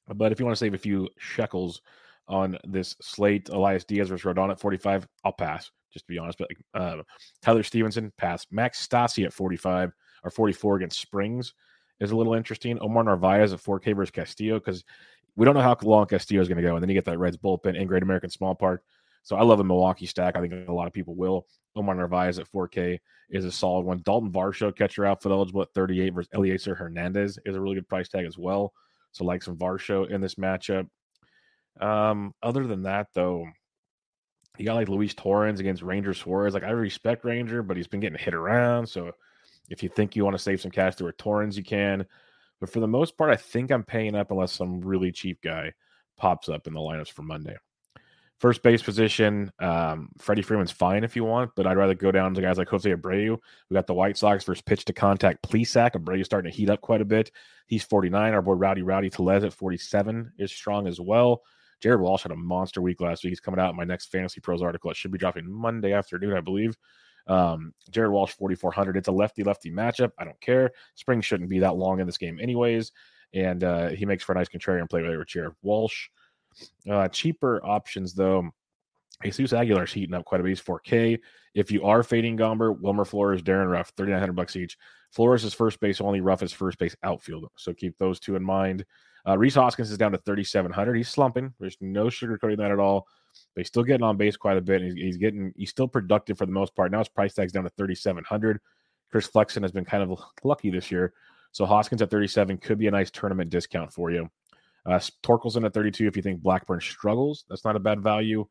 But 0.08 0.32
if 0.32 0.38
you 0.38 0.46
want 0.46 0.56
to 0.56 0.60
save 0.60 0.74
a 0.74 0.78
few 0.78 1.08
shekels 1.18 1.80
on 2.28 2.58
this 2.64 2.96
slate, 3.00 3.48
Elias 3.48 3.84
Diaz 3.84 4.08
versus 4.08 4.24
Rodon 4.24 4.50
at 4.50 4.60
45, 4.60 5.06
I'll 5.24 5.32
pass. 5.32 5.70
Just 5.92 6.06
to 6.06 6.12
be 6.12 6.18
honest, 6.18 6.38
but 6.38 6.50
uh, 6.74 7.02
Tyler 7.40 7.62
Stephenson, 7.62 8.12
pass. 8.18 8.46
Max 8.50 8.86
Stassi 8.86 9.24
at 9.24 9.32
45 9.32 9.92
or 10.24 10.30
44 10.30 10.76
against 10.76 11.00
Springs 11.00 11.54
is 12.00 12.10
a 12.10 12.16
little 12.16 12.34
interesting. 12.34 12.78
Omar 12.80 13.04
Narvaez 13.04 13.52
at 13.52 13.62
4K 13.62 13.96
versus 13.96 14.10
Castillo 14.10 14.58
because 14.58 14.84
we 15.36 15.44
don't 15.46 15.54
know 15.54 15.62
how 15.62 15.76
long 15.82 16.06
Castillo 16.06 16.42
is 16.42 16.48
going 16.48 16.56
to 16.56 16.62
go. 16.62 16.74
And 16.74 16.82
then 16.82 16.90
you 16.90 16.94
get 16.94 17.06
that 17.06 17.18
Reds 17.18 17.38
bullpen 17.38 17.80
in 17.80 17.86
Great 17.86 18.02
American 18.02 18.28
Small 18.30 18.54
Park. 18.54 18.82
So 19.22 19.36
I 19.36 19.42
love 19.42 19.60
a 19.60 19.64
Milwaukee 19.64 20.06
stack. 20.06 20.36
I 20.36 20.40
think 20.40 20.68
a 20.68 20.72
lot 20.72 20.86
of 20.86 20.92
people 20.92 21.14
will. 21.14 21.46
Omar 21.74 21.94
Narvaez 21.94 22.38
at 22.38 22.50
4K 22.50 22.98
is 23.30 23.44
a 23.44 23.52
solid 23.52 23.84
one. 23.84 24.00
Dalton 24.04 24.30
Varsho, 24.30 24.74
catcher 24.74 25.04
outfit 25.04 25.32
eligible 25.32 25.62
at 25.62 25.72
38 25.74 26.14
versus 26.14 26.30
Elieser 26.34 26.76
Hernandez 26.76 27.38
is 27.44 27.56
a 27.56 27.60
really 27.60 27.74
good 27.74 27.88
price 27.88 28.08
tag 28.08 28.24
as 28.24 28.38
well. 28.38 28.72
So 29.12 29.24
like 29.24 29.42
some 29.42 29.56
Varsho 29.56 30.08
in 30.10 30.20
this 30.20 30.36
matchup. 30.36 30.88
Um, 31.80 32.34
other 32.42 32.66
than 32.66 32.82
that, 32.84 33.08
though, 33.14 33.46
you 34.58 34.64
got 34.64 34.74
like 34.74 34.88
Luis 34.88 35.14
Torrens 35.14 35.60
against 35.60 35.82
Ranger 35.82 36.14
Suarez. 36.14 36.54
Like 36.54 36.62
I 36.62 36.70
respect 36.70 37.24
Ranger, 37.24 37.62
but 37.62 37.76
he's 37.76 37.88
been 37.88 38.00
getting 38.00 38.18
hit 38.18 38.34
around. 38.34 38.86
So 38.86 39.12
if 39.68 39.82
you 39.82 39.88
think 39.88 40.16
you 40.16 40.24
want 40.24 40.36
to 40.36 40.42
save 40.42 40.60
some 40.60 40.70
cash 40.70 40.94
through 40.94 41.08
a 41.08 41.12
Torrens, 41.12 41.56
you 41.56 41.64
can. 41.64 42.06
But 42.60 42.70
for 42.70 42.80
the 42.80 42.88
most 42.88 43.18
part, 43.18 43.30
I 43.30 43.36
think 43.36 43.70
I'm 43.70 43.84
paying 43.84 44.14
up 44.14 44.30
unless 44.30 44.52
some 44.52 44.80
really 44.80 45.12
cheap 45.12 45.42
guy 45.42 45.72
pops 46.16 46.48
up 46.48 46.66
in 46.66 46.72
the 46.72 46.80
lineups 46.80 47.10
for 47.10 47.22
Monday. 47.22 47.56
First 48.38 48.62
base 48.62 48.82
position, 48.82 49.50
um, 49.60 50.10
Freddie 50.18 50.42
Freeman's 50.42 50.70
fine 50.70 51.04
if 51.04 51.16
you 51.16 51.24
want, 51.24 51.52
but 51.56 51.66
I'd 51.66 51.78
rather 51.78 51.94
go 51.94 52.12
down 52.12 52.34
to 52.34 52.42
guys 52.42 52.58
like 52.58 52.68
Jose 52.68 52.90
Abreu. 52.90 53.38
We 53.70 53.74
got 53.74 53.86
the 53.86 53.94
White 53.94 54.18
Sox 54.18 54.44
versus 54.44 54.60
pitch 54.60 54.84
to 54.86 54.92
contact 54.92 55.42
Plesac. 55.42 55.92
Abreu's 55.92 56.26
starting 56.26 56.50
to 56.50 56.56
heat 56.56 56.68
up 56.68 56.82
quite 56.82 57.00
a 57.00 57.06
bit. 57.06 57.30
He's 57.66 57.82
49. 57.82 58.34
Our 58.34 58.42
boy 58.42 58.52
Rowdy 58.52 58.82
Rowdy 58.82 59.08
Tellez 59.08 59.42
at 59.42 59.54
47 59.54 60.32
is 60.38 60.52
strong 60.52 60.86
as 60.86 61.00
well. 61.00 61.44
Jared 61.80 62.00
Walsh 62.00 62.22
had 62.22 62.32
a 62.32 62.36
monster 62.36 62.80
week 62.80 63.00
last 63.00 63.22
week. 63.22 63.30
He's 63.30 63.40
coming 63.40 63.60
out 63.60 63.70
in 63.70 63.76
my 63.76 63.84
next 63.84 64.06
Fantasy 64.06 64.40
Pros 64.40 64.62
article. 64.62 64.90
It 64.90 64.96
should 64.96 65.12
be 65.12 65.18
dropping 65.18 65.50
Monday 65.50 65.92
afternoon, 65.92 66.32
I 66.32 66.40
believe. 66.40 66.76
Um, 67.26 67.74
Jared 67.90 68.12
Walsh 68.12 68.32
4,400. 68.32 68.96
It's 68.96 69.08
a 69.08 69.12
lefty 69.12 69.42
lefty 69.42 69.70
matchup. 69.70 70.12
I 70.18 70.24
don't 70.24 70.40
care. 70.40 70.70
Spring 70.94 71.20
shouldn't 71.20 71.50
be 71.50 71.58
that 71.60 71.76
long 71.76 72.00
in 72.00 72.06
this 72.06 72.18
game, 72.18 72.38
anyways. 72.40 72.92
And 73.34 73.64
uh, 73.64 73.88
he 73.88 74.06
makes 74.06 74.24
for 74.24 74.32
a 74.32 74.34
nice 74.36 74.48
contrarian 74.48 74.88
play 74.88 75.02
with 75.02 75.28
Jared 75.28 75.52
Walsh. 75.62 76.08
Uh, 76.88 77.08
cheaper 77.08 77.64
options, 77.64 78.14
though. 78.14 78.50
Jesus 79.22 79.52
Aguilar's 79.52 79.92
heating 79.92 80.14
up 80.14 80.24
quite 80.24 80.40
a 80.40 80.44
bit. 80.44 80.50
He's 80.50 80.60
4K. 80.60 81.18
If 81.54 81.70
you 81.70 81.84
are 81.84 82.02
fading 82.02 82.36
Gomber, 82.36 82.78
Wilmer 82.78 83.04
Flores, 83.04 83.42
Darin 83.42 83.68
Ruf, 83.68 83.92
3900 83.96 84.32
bucks 84.34 84.56
each. 84.56 84.76
Flores 85.16 85.44
is 85.44 85.54
first 85.54 85.80
base 85.80 86.02
only, 86.02 86.20
Ruf 86.20 86.42
is 86.42 86.52
first 86.52 86.78
base 86.78 86.94
outfield. 87.02 87.46
So 87.56 87.72
keep 87.72 87.96
those 87.96 88.20
two 88.20 88.36
in 88.36 88.42
mind. 88.42 88.84
Uh, 89.26 89.38
Rhys 89.38 89.54
Hoskins 89.54 89.90
is 89.90 89.96
down 89.96 90.12
to 90.12 90.18
3700. 90.18 90.94
He's 90.94 91.08
slumping. 91.08 91.54
There's 91.58 91.78
no 91.80 92.08
sugarcoating 92.08 92.58
that 92.58 92.70
at 92.70 92.78
all. 92.78 93.06
But 93.54 93.60
he's 93.62 93.68
still 93.68 93.82
getting 93.82 94.04
on 94.04 94.18
base 94.18 94.36
quite 94.36 94.58
a 94.58 94.60
bit. 94.60 94.82
He's, 94.82 94.92
he's, 94.92 95.16
getting 95.16 95.54
he's 95.56 95.70
still 95.70 95.88
productive 95.88 96.36
for 96.36 96.44
the 96.44 96.52
most 96.52 96.76
part. 96.76 96.92
Now 96.92 96.98
his 96.98 97.08
price 97.08 97.32
tag's 97.32 97.52
down 97.52 97.64
to 97.64 97.70
3700. 97.78 98.60
Chris 99.10 99.26
Flexen 99.26 99.62
has 99.62 99.72
been 99.72 99.86
kind 99.86 100.02
of 100.02 100.20
lucky 100.44 100.68
this 100.68 100.90
year. 100.90 101.14
So 101.50 101.64
Hoskins 101.64 102.02
at 102.02 102.10
37 102.10 102.58
could 102.58 102.76
be 102.76 102.86
a 102.86 102.90
nice 102.90 103.10
tournament 103.10 103.48
discount 103.48 103.94
for 103.94 104.10
you. 104.10 104.28
Uh, 104.84 105.00
Torkelson 105.22 105.64
at 105.64 105.72
32 105.72 106.06
if 106.06 106.16
you 106.16 106.22
think 106.22 106.42
Blackburn 106.42 106.82
struggles. 106.82 107.46
That's 107.48 107.64
not 107.64 107.74
a 107.74 107.80
bad 107.80 108.02
value. 108.02 108.46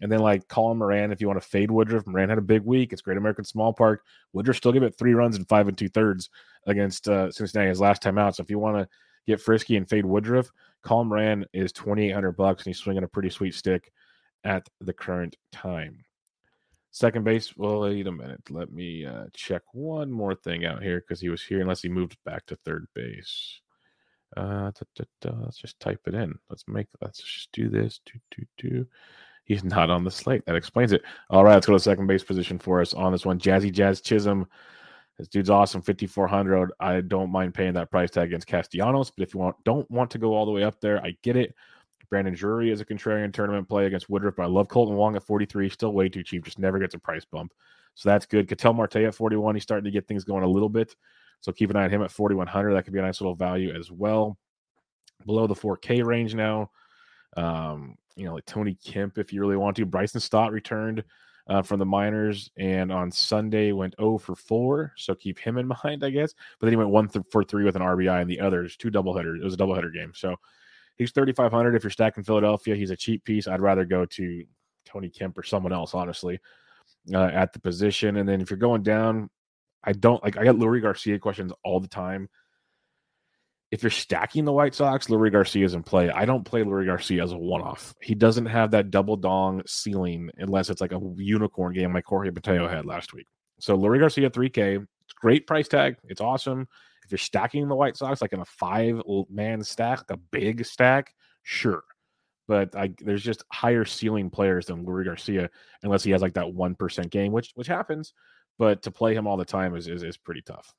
And 0.00 0.10
then 0.10 0.20
like 0.20 0.48
Colin 0.48 0.78
Moran, 0.78 1.12
if 1.12 1.20
you 1.20 1.26
want 1.26 1.40
to 1.40 1.48
fade 1.48 1.70
Woodruff, 1.70 2.06
Moran 2.06 2.28
had 2.28 2.38
a 2.38 2.42
big 2.42 2.62
week. 2.62 2.92
It's 2.92 3.02
Great 3.02 3.18
American 3.18 3.44
Small 3.44 3.72
Park. 3.72 4.04
Woodruff 4.32 4.56
still 4.56 4.72
gave 4.72 4.82
it 4.82 4.96
three 4.96 5.14
runs 5.14 5.36
and 5.36 5.48
five 5.48 5.68
and 5.68 5.76
two 5.76 5.88
thirds 5.88 6.30
against 6.66 7.08
uh, 7.08 7.30
Cincinnati 7.30 7.68
his 7.68 7.80
last 7.80 8.02
time 8.02 8.18
out. 8.18 8.36
So 8.36 8.42
if 8.42 8.50
you 8.50 8.58
want 8.58 8.78
to 8.78 8.88
get 9.26 9.40
frisky 9.40 9.76
and 9.76 9.88
fade 9.88 10.06
Woodruff, 10.06 10.50
Colin 10.82 11.08
Moran 11.08 11.44
is 11.52 11.72
2,800 11.72 12.32
bucks 12.32 12.62
and 12.62 12.70
he's 12.70 12.78
swinging 12.78 13.04
a 13.04 13.08
pretty 13.08 13.30
sweet 13.30 13.54
stick 13.54 13.92
at 14.44 14.66
the 14.80 14.92
current 14.92 15.36
time. 15.52 16.04
Second 16.92 17.24
base, 17.24 17.56
well, 17.56 17.80
wait 17.80 18.06
a 18.06 18.12
minute. 18.12 18.42
Let 18.50 18.72
me 18.72 19.06
uh, 19.06 19.26
check 19.32 19.62
one 19.72 20.10
more 20.10 20.34
thing 20.34 20.64
out 20.64 20.82
here 20.82 21.00
because 21.00 21.20
he 21.20 21.28
was 21.28 21.42
here, 21.42 21.60
unless 21.60 21.82
he 21.82 21.88
moved 21.88 22.16
back 22.24 22.46
to 22.46 22.56
third 22.56 22.88
base. 22.94 23.60
Uh, 24.36 24.70
da, 24.70 24.82
da, 24.96 25.04
da, 25.20 25.30
let's 25.44 25.58
just 25.58 25.78
type 25.78 26.00
it 26.06 26.14
in. 26.14 26.34
Let's 26.48 26.64
make. 26.66 26.88
Let's 27.00 27.22
just 27.22 27.52
do 27.52 27.68
this. 27.68 28.00
Do 28.06 28.18
do 28.30 28.46
do. 28.58 28.86
He's 29.50 29.64
not 29.64 29.90
on 29.90 30.04
the 30.04 30.12
slate. 30.12 30.46
That 30.46 30.54
explains 30.54 30.92
it. 30.92 31.02
All 31.28 31.42
right, 31.42 31.54
let's 31.54 31.66
go 31.66 31.72
to 31.72 31.80
second 31.80 32.06
base 32.06 32.22
position 32.22 32.56
for 32.56 32.80
us 32.80 32.94
on 32.94 33.10
this 33.10 33.26
one. 33.26 33.36
Jazzy 33.36 33.72
Jazz 33.72 34.00
Chisholm. 34.00 34.46
This 35.18 35.26
dude's 35.26 35.50
awesome. 35.50 35.82
Fifty 35.82 36.06
four 36.06 36.28
hundred. 36.28 36.70
I 36.78 37.00
don't 37.00 37.32
mind 37.32 37.52
paying 37.52 37.72
that 37.72 37.90
price 37.90 38.12
tag 38.12 38.28
against 38.28 38.46
Castellanos, 38.46 39.10
but 39.10 39.26
if 39.26 39.34
you 39.34 39.40
want, 39.40 39.56
don't 39.64 39.90
want 39.90 40.08
to 40.12 40.18
go 40.18 40.36
all 40.36 40.46
the 40.46 40.52
way 40.52 40.62
up 40.62 40.80
there, 40.80 41.04
I 41.04 41.16
get 41.22 41.34
it. 41.34 41.52
Brandon 42.10 42.32
Drury 42.32 42.70
is 42.70 42.80
a 42.80 42.84
contrarian 42.84 43.32
tournament 43.32 43.68
play 43.68 43.86
against 43.86 44.08
Woodruff, 44.08 44.36
but 44.36 44.44
I 44.44 44.46
love 44.46 44.68
Kolten 44.68 44.92
Wong 44.94 45.16
at 45.16 45.24
43. 45.24 45.68
Still 45.68 45.94
way 45.94 46.08
too 46.08 46.22
cheap. 46.22 46.44
Just 46.44 46.60
never 46.60 46.78
gets 46.78 46.94
a 46.94 46.98
price 47.00 47.24
bump. 47.24 47.52
So 47.96 48.08
that's 48.08 48.26
good. 48.26 48.48
Ketel 48.48 48.74
Marte 48.74 48.94
at 48.98 49.16
41. 49.16 49.56
He's 49.56 49.64
starting 49.64 49.84
to 49.84 49.90
get 49.90 50.06
things 50.06 50.22
going 50.22 50.44
a 50.44 50.48
little 50.48 50.68
bit. 50.68 50.94
So 51.40 51.50
keep 51.50 51.70
an 51.70 51.76
eye 51.76 51.86
on 51.86 51.90
him 51.90 52.02
at 52.02 52.12
4,100. 52.12 52.72
That 52.72 52.84
could 52.84 52.92
be 52.92 53.00
a 53.00 53.02
nice 53.02 53.20
little 53.20 53.34
value 53.34 53.74
as 53.74 53.90
well. 53.90 54.38
Below 55.26 55.48
the 55.48 55.56
4K 55.56 56.04
range 56.04 56.36
now. 56.36 56.70
Um, 57.36 57.96
you 58.16 58.24
know, 58.24 58.34
like 58.34 58.46
Tony 58.46 58.76
Kemp, 58.84 59.18
if 59.18 59.32
you 59.32 59.40
really 59.40 59.56
want 59.56 59.76
to. 59.76 59.86
Bryson 59.86 60.20
Stott 60.20 60.52
returned 60.52 61.04
uh, 61.46 61.62
from 61.62 61.78
the 61.78 61.86
minors 61.86 62.50
and 62.58 62.92
on 62.92 63.10
Sunday 63.10 63.72
went 63.72 63.94
0 64.00 64.18
for 64.18 64.34
4. 64.34 64.92
So 64.96 65.14
keep 65.14 65.38
him 65.38 65.58
in 65.58 65.70
mind, 65.84 66.04
I 66.04 66.10
guess. 66.10 66.34
But 66.58 66.66
then 66.66 66.72
he 66.72 66.76
went 66.76 66.90
1 66.90 67.08
th- 67.08 67.24
for 67.30 67.44
3 67.44 67.64
with 67.64 67.76
an 67.76 67.82
RBI 67.82 68.20
and 68.20 68.30
the 68.30 68.40
others, 68.40 68.76
two 68.76 68.90
doubleheaders. 68.90 69.40
It 69.40 69.44
was 69.44 69.54
a 69.54 69.58
doubleheader 69.58 69.92
game. 69.92 70.12
So 70.14 70.36
He's 71.00 71.12
3,500. 71.12 71.74
If 71.74 71.82
you're 71.82 71.90
stacking 71.90 72.24
Philadelphia, 72.24 72.76
he's 72.76 72.90
a 72.90 72.96
cheap 72.96 73.24
piece. 73.24 73.48
I'd 73.48 73.62
rather 73.62 73.86
go 73.86 74.04
to 74.04 74.44
Tony 74.84 75.08
Kemp 75.08 75.38
or 75.38 75.42
someone 75.42 75.72
else, 75.72 75.94
honestly, 75.94 76.38
uh, 77.14 77.30
at 77.32 77.54
the 77.54 77.58
position. 77.58 78.18
And 78.18 78.28
then 78.28 78.42
if 78.42 78.50
you're 78.50 78.58
going 78.58 78.82
down, 78.82 79.30
I 79.82 79.92
don't 79.92 80.22
like, 80.22 80.36
I 80.36 80.44
get 80.44 80.56
Leury 80.56 80.82
Garcia 80.82 81.18
questions 81.18 81.54
all 81.64 81.80
the 81.80 81.88
time. 81.88 82.28
If 83.70 83.84
you're 83.84 83.90
stacking 83.90 84.44
the 84.44 84.52
White 84.52 84.74
Sox, 84.74 85.06
Leury 85.06 85.30
Garcia 85.30 85.64
is 85.64 85.74
in 85.74 85.84
play. 85.84 86.10
I 86.10 86.24
don't 86.24 86.44
play 86.44 86.62
Leury 86.62 86.86
Garcia 86.86 87.22
as 87.22 87.30
a 87.30 87.38
one 87.38 87.62
off. 87.62 87.94
He 88.00 88.16
doesn't 88.16 88.46
have 88.46 88.72
that 88.72 88.90
double 88.90 89.16
dong 89.16 89.62
ceiling 89.64 90.28
unless 90.38 90.70
it's 90.70 90.80
like 90.80 90.92
a 90.92 91.00
unicorn 91.16 91.72
game 91.72 91.94
like 91.94 92.04
Jorge 92.04 92.30
Mateo 92.30 92.66
had 92.68 92.84
last 92.84 93.12
week. 93.12 93.26
So 93.60 93.78
Leury 93.78 94.00
Garcia 94.00 94.28
3K, 94.28 94.76
it's 94.76 95.12
great 95.20 95.46
price 95.46 95.68
tag. 95.68 95.96
It's 96.04 96.20
awesome. 96.20 96.66
If 97.04 97.12
you're 97.12 97.18
stacking 97.18 97.68
the 97.68 97.76
White 97.76 97.96
Sox 97.96 98.20
like 98.20 98.32
in 98.32 98.40
a 98.40 98.44
five 98.44 99.00
man 99.28 99.62
stack, 99.62 100.02
a 100.10 100.16
big 100.16 100.64
stack, 100.64 101.14
sure. 101.44 101.84
But 102.48 102.74
I, 102.74 102.92
there's 102.98 103.22
just 103.22 103.44
higher 103.52 103.84
ceiling 103.84 104.30
players 104.30 104.66
than 104.66 104.84
Leury 104.84 105.04
Garcia, 105.04 105.48
unless 105.84 106.02
he 106.02 106.10
has 106.10 106.22
like 106.22 106.34
that 106.34 106.52
one 106.52 106.74
percent 106.74 107.10
game, 107.10 107.30
which 107.30 107.52
which 107.54 107.68
happens. 107.68 108.14
But 108.58 108.82
to 108.82 108.90
play 108.90 109.14
him 109.14 109.28
all 109.28 109.36
the 109.36 109.44
time 109.44 109.76
is 109.76 109.86
is, 109.86 110.02
is 110.02 110.16
pretty 110.16 110.42
tough. 110.42 110.74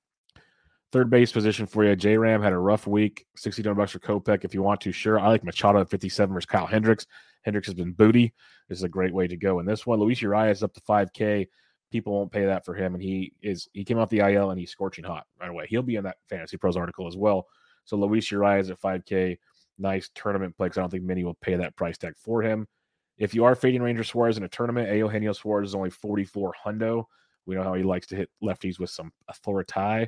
Third 0.92 1.10
base 1.10 1.32
position 1.32 1.66
for 1.66 1.86
you. 1.86 1.96
J 1.96 2.18
Ram 2.18 2.42
had 2.42 2.54
a 2.54 2.58
rough 2.58 2.86
week. 2.86 3.26
69 3.38 3.74
bucks 3.76 3.92
for 3.92 4.00
Kopech 4.00 4.44
if 4.44 4.54
you 4.54 4.62
want 4.62 4.82
to. 4.82 4.92
Sure. 4.92 5.20
I 5.20 5.28
like 5.28 5.44
Machado 5.44 5.80
at 5.80 5.90
57 5.90 6.34
versus 6.34 6.46
Kyle 6.46 6.68
Hendricks. 6.68 7.08
Hendricks 7.44 7.68
has 7.68 7.76
been 7.76 7.94
booty. 7.94 8.34
This 8.68 8.80
is 8.80 8.84
a 8.84 8.90
great 8.90 9.14
way 9.14 9.28
to 9.28 9.38
go 9.38 9.60
in 9.60 9.66
this 9.66 9.86
one. 9.86 10.00
Luis 10.00 10.22
Urias 10.22 10.64
up 10.64 10.74
to 10.74 10.82
5K 10.82 11.48
people 11.92 12.14
won't 12.14 12.32
pay 12.32 12.46
that 12.46 12.66
for 12.66 12.74
him. 12.74 12.96
And 12.96 13.04
he 13.04 13.34
is 13.42 13.68
he 13.74 13.84
came 13.84 14.00
off 14.00 14.10
the 14.10 14.20
IL 14.20 14.50
and 14.50 14.60
he's 14.60 14.72
scorching 14.72 15.04
hot 15.04 15.26
right 15.40 15.50
away. 15.50 15.68
He'll 15.68 15.84
be 15.84 15.98
in 15.98 16.06
that 16.06 16.18
Fantasy 16.30 16.58
Pros 16.58 16.78
article 16.78 17.08
as 17.08 17.18
well. 17.18 17.48
So 17.84 17.98
Luis 17.98 18.32
Urias 18.32 18.70
at 18.70 18.82
5K, 18.82 19.38
nice 19.78 20.10
tournament 20.16 20.56
play 20.56 20.68
because 20.68 20.78
I 20.78 20.82
don't 20.82 20.90
think 20.90 21.04
many 21.04 21.24
will 21.24 21.38
pay 21.42 21.56
that 21.58 21.76
price 21.76 21.98
tag 21.98 22.14
for 22.18 22.42
him. 22.42 22.68
If 23.18 23.36
you 23.36 23.44
are 23.44 23.56
fading 23.56 23.84
Ranger 23.84 24.04
Suarez 24.04 24.38
in 24.38 24.44
a 24.44 24.50
tournament, 24.50 24.96
Eugenio 24.96 25.34
Suarez 25.34 25.70
is 25.70 25.76
only 25.76 25.90
44 25.90 26.54
hundo. 26.66 27.06
We 27.46 27.56
know 27.56 27.64
how 27.64 27.74
he 27.74 27.84
likes 27.84 28.08
to 28.08 28.16
hit 28.16 28.30
lefties 28.44 28.80
with 28.80 28.90
some 28.90 29.12
authority. 29.28 30.08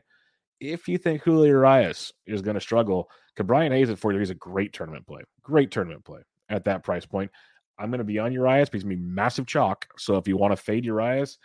If 0.63 0.87
you 0.87 0.97
think 0.97 1.23
Julio 1.23 1.43
Urias 1.43 2.13
is 2.25 2.41
going 2.41 2.55
to 2.55 2.61
struggle, 2.61 3.09
Ke'Bryan 3.37 3.71
Hayes 3.71 3.89
at 3.89 3.99
43 3.99 4.23
is 4.23 4.29
a 4.29 4.35
great 4.35 4.71
tournament 4.71 5.05
play. 5.05 5.21
Great 5.41 5.71
tournament 5.71 6.05
play 6.05 6.21
at 6.47 6.63
that 6.63 6.83
price 6.83 7.05
point. 7.05 7.29
I'm 7.77 7.89
going 7.89 7.97
to 7.97 8.05
be 8.05 8.17
on 8.17 8.31
Urias 8.31 8.69
because 8.69 8.83
it's 8.83 8.87
going 8.87 8.97
to 8.97 9.03
be 9.03 9.09
massive 9.09 9.45
chalk. 9.45 9.85
So 9.97 10.15
if 10.15 10.25
you 10.25 10.37
want 10.37 10.53
to 10.53 10.55
fade 10.55 10.85
Urias, 10.85 11.37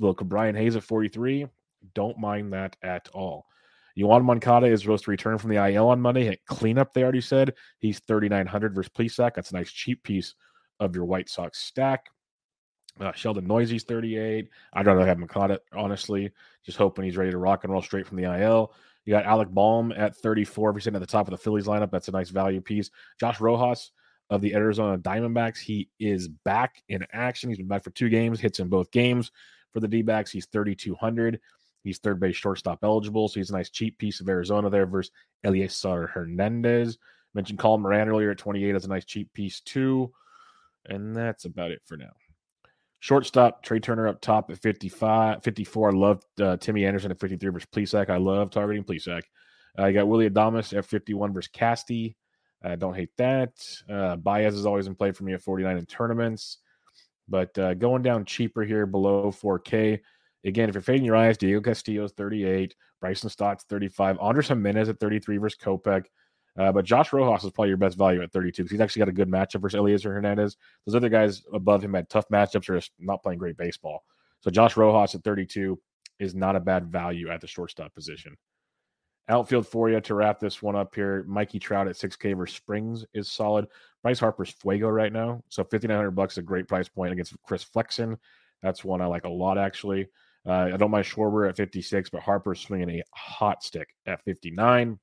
Ke'Bryan 0.00 0.56
Hayes 0.56 0.76
at 0.76 0.84
43. 0.84 1.48
Don't 1.94 2.16
mind 2.16 2.52
that 2.52 2.76
at 2.84 3.08
all. 3.12 3.46
Yoan 3.98 4.22
Moncada 4.22 4.66
is 4.66 4.82
supposed 4.82 5.04
to 5.04 5.10
return 5.10 5.36
from 5.36 5.50
the 5.50 5.56
IL 5.56 5.88
on 5.88 6.00
Monday. 6.00 6.26
Hit 6.26 6.46
cleanup, 6.46 6.94
they 6.94 7.02
already 7.02 7.20
said. 7.20 7.54
He's 7.80 7.98
3,900 7.98 8.72
versus 8.72 8.92
Plesac. 8.96 9.34
That's 9.34 9.50
a 9.50 9.54
nice 9.54 9.72
cheap 9.72 10.04
piece 10.04 10.36
of 10.78 10.94
your 10.94 11.06
White 11.06 11.28
Sox 11.28 11.58
stack. 11.58 12.06
Uh, 12.98 13.12
Sheldon 13.12 13.46
Neuse's 13.46 13.84
38. 13.84 14.48
I'd 14.72 14.86
rather 14.86 15.06
have 15.06 15.18
Moncada, 15.18 15.60
honestly. 15.72 16.30
Just 16.64 16.78
hoping 16.78 17.04
he's 17.04 17.16
ready 17.16 17.30
to 17.30 17.38
rock 17.38 17.64
and 17.64 17.72
roll 17.72 17.82
straight 17.82 18.06
from 18.06 18.16
the 18.16 18.24
IL. 18.24 18.72
You 19.04 19.12
got 19.12 19.24
Alec 19.24 19.48
Bohm 19.48 19.92
at 19.92 20.16
34. 20.16 20.70
If 20.70 20.74
you're 20.74 20.80
sitting 20.80 20.96
at 20.96 21.00
the 21.00 21.06
top 21.06 21.26
of 21.26 21.32
the 21.32 21.38
Phillies 21.38 21.66
lineup, 21.66 21.90
that's 21.90 22.08
a 22.08 22.12
nice 22.12 22.30
value 22.30 22.60
piece. 22.60 22.90
Josh 23.18 23.40
Rojas 23.40 23.92
of 24.28 24.40
the 24.40 24.54
Arizona 24.54 24.98
Diamondbacks, 24.98 25.58
he 25.58 25.88
is 25.98 26.28
back 26.28 26.82
in 26.88 27.04
action. 27.12 27.48
He's 27.48 27.58
been 27.58 27.66
back 27.66 27.82
for 27.82 27.90
two 27.90 28.08
games, 28.08 28.38
hits 28.38 28.60
in 28.60 28.68
both 28.68 28.90
games 28.90 29.32
for 29.72 29.80
the 29.80 29.88
D 29.88 30.02
backs. 30.02 30.30
He's 30.30 30.46
3,200. 30.46 31.40
He's 31.82 31.98
third 31.98 32.20
base 32.20 32.36
shortstop 32.36 32.80
eligible. 32.82 33.28
So 33.28 33.40
he's 33.40 33.50
a 33.50 33.54
nice 33.54 33.70
cheap 33.70 33.96
piece 33.98 34.20
of 34.20 34.28
Arizona 34.28 34.68
there 34.68 34.86
versus 34.86 35.12
Elieser 35.44 36.10
Hernandez. 36.10 36.98
Mentioned 37.34 37.58
Colin 37.58 37.80
Moran 37.80 38.08
earlier 38.08 38.32
at 38.32 38.38
28 38.38 38.74
as 38.74 38.84
a 38.84 38.88
nice 38.88 39.04
cheap 39.04 39.32
piece 39.32 39.60
too. 39.60 40.12
And 40.86 41.16
that's 41.16 41.44
about 41.44 41.70
it 41.70 41.80
for 41.86 41.96
now. 41.96 42.10
Shortstop, 43.00 43.62
Trea 43.62 43.80
Turner 43.80 44.08
up 44.08 44.20
top 44.20 44.50
at 44.50 44.58
55, 44.58 45.42
54. 45.42 45.88
I 45.88 45.92
love 45.92 46.22
uh, 46.40 46.56
Timmy 46.58 46.84
Anderson 46.84 47.10
at 47.10 47.18
53 47.18 47.50
versus 47.50 47.68
Plesac. 47.74 48.10
I 48.10 48.18
love 48.18 48.50
targeting 48.50 48.84
Plesac. 48.84 49.22
Uh, 49.78 49.86
you 49.86 49.94
got 49.94 50.08
Willy 50.08 50.28
Adames 50.28 50.76
at 50.76 50.84
51 50.84 51.32
versus 51.32 51.50
Casty. 51.54 52.14
I 52.62 52.72
uh, 52.72 52.76
don't 52.76 52.94
hate 52.94 53.16
that. 53.16 53.52
Uh, 53.88 54.16
Baez 54.16 54.54
is 54.54 54.66
always 54.66 54.86
in 54.86 54.94
play 54.94 55.12
for 55.12 55.24
me 55.24 55.32
at 55.32 55.40
49 55.40 55.78
in 55.78 55.86
tournaments. 55.86 56.58
But 57.26 57.56
uh, 57.58 57.74
going 57.74 58.02
down 58.02 58.26
cheaper 58.26 58.64
here 58.64 58.84
below 58.84 59.30
4K. 59.30 60.00
Again, 60.44 60.68
if 60.68 60.74
you're 60.74 60.82
fading 60.82 61.06
Urias, 61.06 61.38
Diego 61.38 61.60
Castillo's 61.60 62.12
38, 62.12 62.74
Bryson 63.00 63.30
Stott's 63.30 63.64
35, 63.64 64.18
Andres 64.20 64.48
Gimenez 64.48 64.88
at 64.88 65.00
33 65.00 65.38
versus 65.38 65.58
Kopech. 65.62 66.04
Uh, 66.58 66.72
but 66.72 66.84
Josh 66.84 67.12
Rojas 67.12 67.44
is 67.44 67.50
probably 67.50 67.68
your 67.68 67.76
best 67.76 67.96
value 67.96 68.22
at 68.22 68.32
32 68.32 68.62
because 68.62 68.70
he's 68.70 68.80
actually 68.80 69.00
got 69.00 69.08
a 69.08 69.12
good 69.12 69.28
matchup 69.28 69.60
versus 69.60 69.78
Elieser 69.78 70.12
Hernandez. 70.12 70.56
Those 70.84 70.94
other 70.96 71.08
guys 71.08 71.42
above 71.52 71.82
him 71.82 71.94
had 71.94 72.08
tough 72.08 72.28
matchups 72.28 72.68
or 72.68 72.76
just 72.76 72.92
not 72.98 73.22
playing 73.22 73.38
great 73.38 73.56
baseball. 73.56 74.04
So 74.40 74.50
Josh 74.50 74.76
Rojas 74.76 75.14
at 75.14 75.22
32 75.22 75.78
is 76.18 76.34
not 76.34 76.56
a 76.56 76.60
bad 76.60 76.86
value 76.86 77.30
at 77.30 77.40
the 77.40 77.46
shortstop 77.46 77.94
position. 77.94 78.36
Outfield 79.28 79.66
for 79.66 79.88
you 79.88 80.00
to 80.00 80.14
wrap 80.14 80.40
this 80.40 80.60
one 80.60 80.74
up 80.74 80.94
here. 80.94 81.24
Mikey 81.28 81.60
Trout 81.60 81.86
at 81.86 81.94
6K 81.94 82.36
versus 82.36 82.56
Springs 82.56 83.04
is 83.14 83.30
solid. 83.30 83.68
Bryce 84.02 84.18
Harper's 84.18 84.50
Fuego 84.50 84.88
right 84.88 85.12
now. 85.12 85.42
So 85.48 85.62
5900 85.62 86.10
bucks 86.10 86.34
is 86.34 86.38
a 86.38 86.42
great 86.42 86.66
price 86.66 86.88
point 86.88 87.12
against 87.12 87.40
Chris 87.44 87.62
Flexen. 87.62 88.18
That's 88.62 88.84
one 88.84 89.00
I 89.00 89.06
like 89.06 89.24
a 89.24 89.30
lot, 89.30 89.56
actually. 89.56 90.08
Uh, 90.46 90.70
I 90.72 90.76
don't 90.76 90.90
mind 90.90 91.04
Schwarber 91.04 91.48
at 91.48 91.56
56, 91.56 92.10
but 92.10 92.22
Harper's 92.22 92.60
swinging 92.60 92.90
a 92.90 93.02
hot 93.14 93.62
stick 93.62 93.94
at 94.06 94.24
59. 94.24 94.98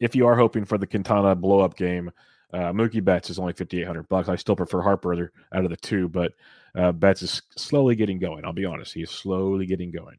If 0.00 0.14
you 0.14 0.26
are 0.26 0.36
hoping 0.36 0.64
for 0.64 0.78
the 0.78 0.86
Quintana 0.86 1.34
blow 1.34 1.60
up 1.60 1.76
game, 1.76 2.10
uh, 2.52 2.72
Mookie 2.72 3.04
Betts 3.04 3.30
is 3.30 3.38
only 3.38 3.52
5,800 3.52 4.08
bucks. 4.08 4.28
I 4.28 4.36
still 4.36 4.54
prefer 4.54 4.80
Harper 4.80 5.32
out 5.52 5.64
of 5.64 5.70
the 5.70 5.76
two, 5.76 6.08
but 6.08 6.32
uh, 6.76 6.92
Betts 6.92 7.22
is 7.22 7.42
slowly 7.56 7.96
getting 7.96 8.18
going. 8.18 8.44
I'll 8.44 8.52
be 8.52 8.64
honest. 8.64 8.94
He 8.94 9.02
is 9.02 9.10
slowly 9.10 9.66
getting 9.66 9.90
going. 9.90 10.18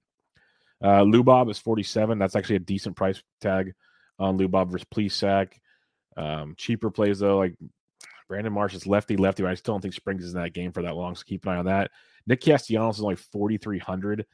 Uh, 0.84 1.03
Lubob 1.03 1.50
is 1.50 1.58
47. 1.60 2.20
That's 2.20 2.36
actually 2.36 2.58
a 2.58 2.60
decent 2.60 2.98
price 2.98 3.24
tag 3.39 3.74
on 4.20 4.38
Lubob 4.38 4.70
versus 4.70 4.88
Plesac. 4.94 5.53
Um, 6.17 6.55
cheaper 6.58 6.89
plays 6.89 7.20
though, 7.20 7.38
like 7.38 7.55
Brandon 8.27 8.51
Marsh 8.51 8.74
is 8.74 8.88
lefty 8.88 9.17
lefty, 9.17 9.44
but 9.44 9.51
I 9.51 9.55
still 9.55 9.75
don't 9.75 9.82
think 9.82 9.94
Springs 9.94 10.24
is 10.24 10.34
in 10.34 10.41
that 10.41 10.53
game 10.53 10.72
for 10.72 10.82
that 10.82 10.96
long. 10.96 11.15
So 11.15 11.24
keep 11.25 11.46
an 11.46 11.53
eye 11.53 11.58
on 11.58 11.65
that. 11.65 11.91
Nick 12.27 12.41
Castellanos 12.41 12.98
is 12.98 13.03
only 13.03 13.15
4,300. 13.15 14.25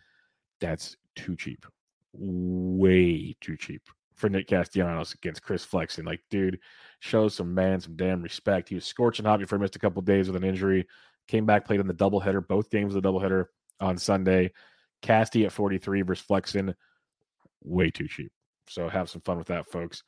That's 0.59 0.95
too 1.15 1.35
cheap. 1.35 1.65
Way 2.13 3.35
too 3.41 3.57
cheap 3.57 3.83
for 4.21 4.29
Nick 4.29 4.47
Castellanos 4.47 5.13
against 5.13 5.41
Chris 5.41 5.65
Flexen. 5.65 6.05
Like, 6.05 6.21
dude, 6.29 6.59
shows 6.99 7.35
some 7.35 7.53
man, 7.53 7.81
some 7.81 7.97
damn 7.97 8.21
respect. 8.21 8.69
He 8.69 8.75
was 8.75 8.85
scorching 8.85 9.25
hot 9.25 9.39
before 9.39 9.57
he 9.57 9.61
missed 9.61 9.75
a 9.75 9.79
couple 9.79 10.01
days 10.01 10.27
with 10.27 10.41
an 10.41 10.47
injury. 10.47 10.87
Came 11.27 11.45
back, 11.45 11.65
played 11.65 11.79
in 11.79 11.87
the 11.87 11.93
doubleheader, 11.93 12.47
both 12.47 12.69
games 12.69 12.95
of 12.95 13.01
the 13.01 13.09
doubleheader 13.09 13.45
on 13.81 13.97
Sunday. 13.97 14.53
Casty 15.01 15.45
at 15.45 15.51
43 15.51 16.03
versus 16.03 16.25
Flexen, 16.25 16.75
way 17.63 17.89
too 17.89 18.07
cheap. 18.07 18.31
So 18.67 18.87
have 18.87 19.09
some 19.09 19.21
fun 19.21 19.37
with 19.37 19.47
that, 19.47 19.69
folks. 19.69 20.03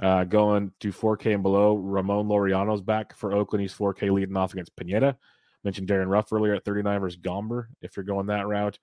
Uh, 0.00 0.24
going 0.24 0.72
to 0.80 0.92
4K 0.92 1.34
and 1.34 1.42
below, 1.42 1.76
Ramon 1.76 2.28
Laureano's 2.28 2.82
back 2.82 3.16
for 3.16 3.32
Oakland. 3.32 3.62
He's 3.62 3.74
4K 3.74 4.12
leading 4.12 4.36
off 4.36 4.52
against 4.52 4.76
Pineda. 4.76 5.16
Mentioned 5.64 5.88
Darin 5.88 6.08
Ruf 6.08 6.32
earlier 6.32 6.54
at 6.54 6.64
39 6.64 7.00
versus 7.00 7.20
Gomber, 7.20 7.66
if 7.82 7.96
you're 7.96 8.04
going 8.04 8.26
that 8.26 8.46
route. 8.46 8.78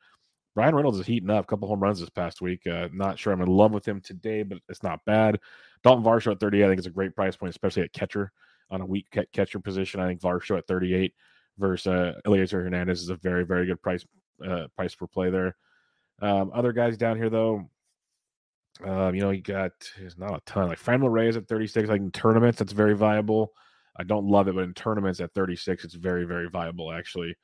Bryan 0.56 0.76
Reynolds 0.76 1.00
is 1.00 1.06
heating 1.06 1.30
up. 1.30 1.46
A 1.46 1.48
couple 1.48 1.68
home 1.68 1.80
runs 1.80 2.00
this 2.00 2.10
past 2.10 2.42
week. 2.42 2.66
Uh, 2.68 2.90
not 2.94 3.18
sure 3.18 3.34
I'm 3.34 3.42
in 3.42 3.48
love 3.48 3.72
with 3.72 3.88
him 3.88 4.02
today, 4.02 4.44
but 4.44 4.60
it's 4.70 4.84
not 4.84 5.04
bad. 5.06 5.40
Dalton 5.84 6.04
Varsho 6.04 6.32
at 6.32 6.40
38, 6.40 6.64
I 6.64 6.68
think 6.68 6.78
it's 6.78 6.88
a 6.88 6.92
great 6.92 7.16
price 7.16 7.36
point, 7.36 7.50
especially 7.50 7.84
at 7.84 7.94
catcher 7.94 8.32
on 8.70 8.82
a 8.82 8.86
weak 8.86 9.08
catcher 9.34 9.60
position. 9.60 10.00
I 10.00 10.08
think 10.08 10.22
Varsho 10.22 10.58
at 10.58 10.68
38 10.68 11.14
versus 11.58 11.88
uh, 11.88 12.14
Elieser 12.26 12.64
Hernandez 12.64 13.02
is 13.02 13.10
a 13.10 13.16
very, 13.16 13.46
very 13.46 13.66
good 13.66 13.82
price 13.82 14.06
uh, 14.46 14.68
price 14.76 14.96
per 14.96 15.08
play 15.08 15.30
there. 15.30 15.56
Um, 16.22 16.52
other 16.54 16.72
guys 16.72 16.98
down 16.98 17.18
here 17.18 17.30
though, 17.30 17.70
um, 18.84 19.14
you 19.14 19.22
know, 19.22 19.32
you 19.32 19.42
got 19.42 19.72
there's 19.98 20.18
not 20.18 20.36
a 20.36 20.42
ton 20.46 20.68
like 20.68 20.82
Franmil 20.82 21.12
Reyes 21.12 21.38
at 21.38 21.48
36. 21.48 21.90
Like 21.90 22.02
in 22.02 22.12
tournaments, 22.12 22.60
that's 22.60 22.74
very 22.74 22.96
viable. 22.96 23.54
I 23.98 24.04
don't 24.04 24.28
love 24.28 24.48
it, 24.48 24.56
but 24.56 24.64
in 24.64 24.74
tournaments 24.74 25.20
at 25.20 25.34
36, 25.36 25.86
it's 25.86 25.94
very, 25.94 26.26
very 26.26 26.50
viable 26.50 26.92
actually. 26.92 27.36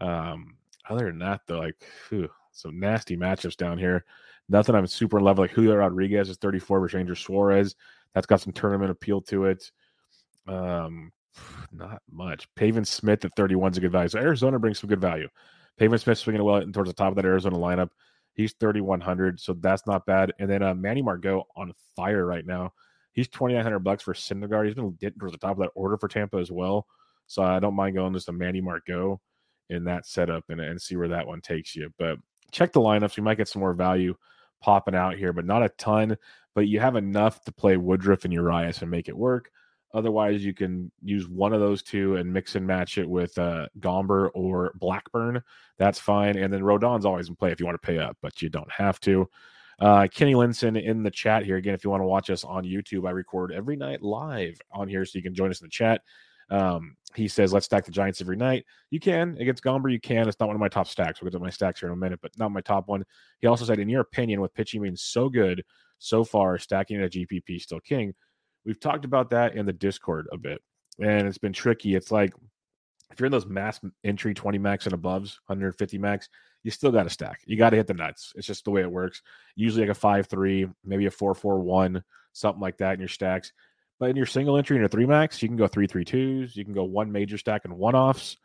Um, 0.00 0.56
other 0.88 1.06
than 1.06 1.18
that, 1.18 1.40
though, 1.46 1.58
like 1.58 1.76
whew, 2.08 2.28
some 2.58 2.78
nasty 2.78 3.16
matchups 3.16 3.56
down 3.56 3.78
here. 3.78 4.04
Nothing 4.48 4.74
I'm 4.74 4.86
super 4.86 5.18
in 5.18 5.24
love 5.24 5.38
like 5.38 5.50
Julio 5.50 5.76
Rodriguez 5.76 6.28
is 6.28 6.36
34 6.38 6.80
versus 6.80 6.94
Ranger 6.94 7.14
Suarez. 7.14 7.76
That's 8.14 8.26
got 8.26 8.40
some 8.40 8.52
tournament 8.52 8.90
appeal 8.90 9.20
to 9.22 9.44
it. 9.46 9.70
Um, 10.46 11.12
not 11.72 12.02
much. 12.10 12.48
Pavin 12.54 12.84
Smith 12.84 13.24
at 13.24 13.36
31 13.36 13.72
is 13.72 13.78
a 13.78 13.80
good 13.80 13.92
value. 13.92 14.08
So 14.08 14.18
Arizona 14.18 14.58
brings 14.58 14.78
some 14.78 14.88
good 14.88 15.00
value. 15.00 15.28
Pavin 15.78 15.98
Smith 15.98 16.18
swinging 16.18 16.42
well 16.42 16.60
towards 16.72 16.90
the 16.90 16.94
top 16.94 17.10
of 17.10 17.16
that 17.16 17.24
Arizona 17.24 17.56
lineup. 17.56 17.90
He's 18.34 18.54
3,100, 18.60 19.40
so 19.40 19.54
that's 19.54 19.86
not 19.86 20.06
bad. 20.06 20.32
And 20.38 20.48
then 20.48 20.62
uh, 20.62 20.74
Manny 20.74 21.02
Margot 21.02 21.44
on 21.56 21.72
fire 21.96 22.24
right 22.24 22.46
now. 22.46 22.72
He's 23.12 23.28
2,900 23.28 23.80
bucks 23.80 24.02
for 24.04 24.14
Syndergaard. 24.14 24.66
He's 24.66 24.74
been 24.74 24.96
getting 25.00 25.18
towards 25.18 25.32
the 25.32 25.38
top 25.38 25.52
of 25.52 25.58
that 25.58 25.72
order 25.74 25.96
for 25.96 26.08
Tampa 26.08 26.38
as 26.38 26.50
well. 26.50 26.86
So 27.26 27.42
I 27.42 27.58
don't 27.58 27.74
mind 27.74 27.96
going 27.96 28.12
just 28.14 28.28
a 28.28 28.32
Manny 28.32 28.60
Margot 28.60 29.20
in 29.70 29.84
that 29.84 30.06
setup 30.06 30.44
and, 30.48 30.60
and 30.60 30.80
see 30.80 30.96
where 30.96 31.08
that 31.08 31.26
one 31.26 31.40
takes 31.40 31.74
you. 31.74 31.92
But 31.98 32.18
check 32.50 32.72
the 32.72 32.80
lineups. 32.80 33.16
You 33.16 33.22
might 33.22 33.36
get 33.36 33.48
some 33.48 33.60
more 33.60 33.74
value 33.74 34.14
popping 34.60 34.94
out 34.94 35.16
here, 35.16 35.32
but 35.32 35.44
not 35.44 35.62
a 35.62 35.68
ton. 35.70 36.16
But 36.54 36.66
you 36.68 36.80
have 36.80 36.96
enough 36.96 37.44
to 37.44 37.52
play 37.52 37.76
Woodruff 37.76 38.24
and 38.24 38.32
Urias 38.32 38.82
and 38.82 38.90
make 38.90 39.08
it 39.08 39.16
work. 39.16 39.50
Otherwise, 39.94 40.44
you 40.44 40.52
can 40.52 40.90
use 41.02 41.28
one 41.28 41.52
of 41.52 41.60
those 41.60 41.82
two 41.82 42.16
and 42.16 42.30
mix 42.32 42.56
and 42.56 42.66
match 42.66 42.98
it 42.98 43.08
with 43.08 43.36
uh, 43.38 43.66
Gomber 43.80 44.28
or 44.34 44.72
Blackburn. 44.74 45.42
That's 45.78 45.98
fine. 45.98 46.36
And 46.36 46.52
then 46.52 46.62
Rodon's 46.62 47.06
always 47.06 47.28
in 47.28 47.36
play 47.36 47.52
if 47.52 47.60
you 47.60 47.66
want 47.66 47.80
to 47.80 47.86
pay 47.86 47.98
up, 47.98 48.16
but 48.20 48.42
you 48.42 48.48
don't 48.48 48.70
have 48.70 49.00
to. 49.00 49.28
Uh, 49.80 50.08
Kenny 50.12 50.34
Linson 50.34 50.82
in 50.82 51.02
the 51.02 51.10
chat 51.10 51.44
here. 51.44 51.56
Again, 51.56 51.74
if 51.74 51.84
you 51.84 51.90
want 51.90 52.02
to 52.02 52.06
watch 52.06 52.30
us 52.30 52.44
on 52.44 52.64
YouTube, 52.64 53.06
I 53.06 53.12
record 53.12 53.52
every 53.52 53.76
night 53.76 54.02
live 54.02 54.60
on 54.72 54.88
here, 54.88 55.04
so 55.04 55.16
you 55.16 55.22
can 55.22 55.34
join 55.34 55.50
us 55.50 55.60
in 55.60 55.66
the 55.66 55.70
chat. 55.70 56.02
Um, 56.50 56.96
he 57.14 57.26
says, 57.26 57.52
let's 57.52 57.66
stack 57.66 57.84
the 57.84 57.90
Giants 57.90 58.20
every 58.20 58.36
night. 58.36 58.64
You 58.90 59.00
can 59.00 59.36
against 59.40 59.64
Gomber, 59.64 59.90
you 59.90 60.00
can. 60.00 60.28
It's 60.28 60.38
not 60.38 60.46
one 60.46 60.56
of 60.56 60.60
my 60.60 60.68
top 60.68 60.86
stacks. 60.86 61.20
We'll 61.20 61.30
get 61.30 61.38
to 61.38 61.42
my 61.42 61.50
stacks 61.50 61.80
here 61.80 61.88
in 61.88 61.92
a 61.92 61.96
minute, 61.96 62.20
but 62.22 62.36
not 62.38 62.52
my 62.52 62.60
top 62.60 62.88
one. 62.88 63.04
He 63.40 63.46
also 63.46 63.64
said, 63.64 63.78
in 63.78 63.88
your 63.88 64.02
opinion, 64.02 64.40
with 64.40 64.54
pitching 64.54 64.82
being 64.82 64.96
so 64.96 65.28
good 65.28 65.64
so 65.98 66.24
far, 66.24 66.58
stacking 66.58 67.02
a 67.02 67.08
GPP 67.08 67.60
still 67.60 67.80
king. 67.80 68.14
We've 68.64 68.78
talked 68.78 69.04
about 69.04 69.30
that 69.30 69.56
in 69.56 69.66
the 69.66 69.72
Discord 69.72 70.28
a 70.32 70.38
bit, 70.38 70.62
and 71.00 71.26
it's 71.26 71.38
been 71.38 71.52
tricky. 71.52 71.94
It's 71.94 72.12
like 72.12 72.32
if 73.10 73.18
you're 73.18 73.26
in 73.26 73.32
those 73.32 73.46
mass 73.46 73.80
entry 74.04 74.34
20 74.34 74.58
max 74.58 74.86
and 74.86 74.94
aboves, 74.94 75.38
150 75.46 75.98
max, 75.98 76.28
you 76.62 76.70
still 76.70 76.92
got 76.92 77.04
to 77.04 77.10
stack. 77.10 77.40
You 77.46 77.56
got 77.56 77.70
to 77.70 77.76
hit 77.76 77.86
the 77.86 77.94
nuts. 77.94 78.32
It's 78.36 78.46
just 78.46 78.64
the 78.64 78.70
way 78.70 78.82
it 78.82 78.90
works. 78.90 79.22
Usually 79.56 79.82
like 79.82 79.96
a 79.96 79.98
5 79.98 80.26
3, 80.26 80.66
maybe 80.84 81.06
a 81.06 81.10
4 81.10 81.34
4 81.34 81.60
1, 81.60 82.02
something 82.32 82.60
like 82.60 82.76
that 82.78 82.94
in 82.94 83.00
your 83.00 83.08
stacks. 83.08 83.52
But 83.98 84.10
in 84.10 84.16
your 84.16 84.26
single 84.26 84.56
entry 84.56 84.76
and 84.76 84.82
your 84.82 84.88
three 84.88 85.06
max, 85.06 85.42
you 85.42 85.48
can 85.48 85.56
go 85.56 85.66
three 85.66 85.86
three 85.86 86.04
twos. 86.04 86.56
You 86.56 86.64
can 86.64 86.74
go 86.74 86.84
one 86.84 87.10
major 87.10 87.38
stack 87.38 87.64
and 87.64 87.76
one 87.76 87.94
offs. 87.94 88.36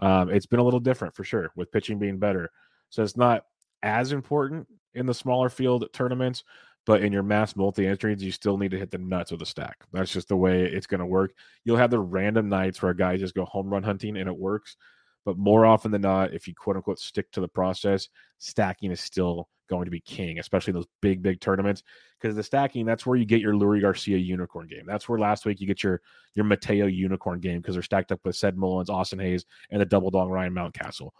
Um, 0.00 0.30
it's 0.30 0.46
been 0.46 0.60
a 0.60 0.64
little 0.64 0.80
different 0.80 1.14
for 1.14 1.24
sure 1.24 1.50
with 1.56 1.72
pitching 1.72 1.98
being 1.98 2.18
better. 2.18 2.50
So 2.90 3.02
it's 3.02 3.16
not 3.16 3.44
as 3.82 4.12
important 4.12 4.68
in 4.94 5.06
the 5.06 5.14
smaller 5.14 5.48
field 5.48 5.86
tournaments, 5.92 6.44
but 6.86 7.02
in 7.02 7.12
your 7.12 7.22
mass 7.22 7.56
multi 7.56 7.86
entries, 7.86 8.22
you 8.22 8.32
still 8.32 8.58
need 8.58 8.70
to 8.70 8.78
hit 8.78 8.90
the 8.90 8.98
nuts 8.98 9.32
of 9.32 9.38
the 9.38 9.46
stack. 9.46 9.76
That's 9.92 10.12
just 10.12 10.28
the 10.28 10.36
way 10.36 10.64
it's 10.64 10.86
going 10.86 11.00
to 11.00 11.06
work. 11.06 11.32
You'll 11.64 11.76
have 11.76 11.90
the 11.90 11.98
random 11.98 12.48
nights 12.48 12.80
where 12.80 12.94
guys 12.94 13.20
just 13.20 13.34
go 13.34 13.44
home 13.44 13.68
run 13.68 13.82
hunting 13.82 14.16
and 14.16 14.28
it 14.28 14.36
works. 14.36 14.76
But 15.28 15.36
more 15.36 15.66
often 15.66 15.90
than 15.90 16.00
not, 16.00 16.32
if 16.32 16.48
you 16.48 16.54
quote 16.54 16.76
unquote 16.76 16.98
stick 16.98 17.30
to 17.32 17.42
the 17.42 17.48
process, 17.48 18.08
stacking 18.38 18.90
is 18.90 19.02
still 19.02 19.46
going 19.68 19.84
to 19.84 19.90
be 19.90 20.00
king, 20.00 20.38
especially 20.38 20.72
those 20.72 20.86
big, 21.02 21.22
big 21.22 21.38
tournaments. 21.38 21.82
Because 22.18 22.34
the 22.34 22.42
stacking, 22.42 22.86
that's 22.86 23.04
where 23.04 23.18
you 23.18 23.26
get 23.26 23.42
your 23.42 23.52
Leury 23.52 23.82
Garcia 23.82 24.16
unicorn 24.16 24.68
game. 24.68 24.84
That's 24.86 25.06
where 25.06 25.18
last 25.18 25.44
week 25.44 25.60
you 25.60 25.66
get 25.66 25.82
your 25.82 26.00
your 26.34 26.46
Mateo 26.46 26.86
unicorn 26.86 27.40
game 27.40 27.60
because 27.60 27.74
they're 27.74 27.82
stacked 27.82 28.10
up 28.10 28.20
with 28.24 28.36
Ced 28.36 28.56
Mullins, 28.56 28.88
Austin 28.88 29.18
Hays, 29.18 29.44
and 29.70 29.82
the 29.82 29.84
double 29.84 30.10
dong 30.10 30.30
Ryan 30.30 30.54
Mountcastle. 30.54 31.10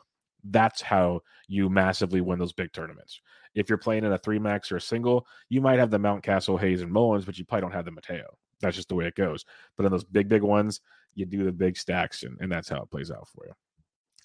That's 0.42 0.80
how 0.80 1.20
you 1.46 1.68
massively 1.68 2.22
win 2.22 2.38
those 2.38 2.54
big 2.54 2.72
tournaments. 2.72 3.20
If 3.54 3.68
you're 3.68 3.76
playing 3.76 4.06
in 4.06 4.12
a 4.12 4.18
three 4.18 4.38
max 4.38 4.72
or 4.72 4.76
a 4.76 4.80
single, 4.80 5.26
you 5.50 5.60
might 5.60 5.80
have 5.80 5.90
the 5.90 5.98
Mountcastle, 5.98 6.58
Hays, 6.58 6.80
and 6.80 6.90
Mullins, 6.90 7.26
but 7.26 7.36
you 7.36 7.44
probably 7.44 7.60
don't 7.60 7.72
have 7.72 7.84
the 7.84 7.90
Mateo. 7.90 8.38
That's 8.62 8.76
just 8.76 8.88
the 8.88 8.94
way 8.94 9.04
it 9.04 9.16
goes. 9.16 9.44
But 9.76 9.84
in 9.84 9.92
those 9.92 10.04
big, 10.04 10.30
big 10.30 10.40
ones, 10.42 10.80
you 11.14 11.26
do 11.26 11.44
the 11.44 11.52
big 11.52 11.76
stacks, 11.76 12.22
and, 12.22 12.38
and 12.40 12.50
that's 12.50 12.70
how 12.70 12.80
it 12.80 12.90
plays 12.90 13.10
out 13.10 13.28
for 13.28 13.44
you. 13.44 13.52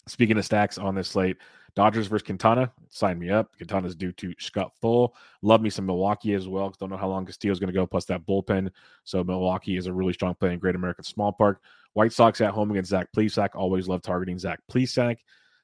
Speaking 0.07 0.37
of 0.37 0.45
stacks 0.45 0.77
on 0.77 0.95
this 0.95 1.09
slate, 1.09 1.37
Dodgers 1.75 2.07
versus 2.07 2.25
Quintana. 2.25 2.71
Sign 2.89 3.17
me 3.17 3.29
up. 3.29 3.55
Quintana's 3.57 3.95
due 3.95 4.11
to 4.13 4.33
Scott 4.37 4.73
Full. 4.79 5.15
Love 5.41 5.61
me 5.61 5.69
some 5.69 5.85
Milwaukee 5.85 6.33
as 6.33 6.47
well. 6.47 6.73
Don't 6.79 6.89
know 6.89 6.97
how 6.97 7.07
long 7.07 7.25
Castillo's 7.25 7.59
going 7.59 7.69
to 7.69 7.73
go, 7.73 7.87
plus 7.87 8.05
that 8.05 8.25
bullpen. 8.25 8.69
So 9.05 9.23
Milwaukee 9.23 9.77
is 9.77 9.87
a 9.87 9.93
really 9.93 10.13
strong 10.13 10.35
play 10.35 10.53
in 10.53 10.59
Great 10.59 10.75
American 10.75 11.03
Small 11.03 11.31
Park. 11.31 11.61
White 11.93 12.13
Sox 12.13 12.41
at 12.41 12.51
home 12.51 12.71
against 12.71 12.91
Zach 12.91 13.07
Plesac. 13.15 13.49
Always 13.55 13.87
love 13.87 14.01
targeting 14.01 14.37
Zach 14.37 14.59
Plesac. 14.71 15.17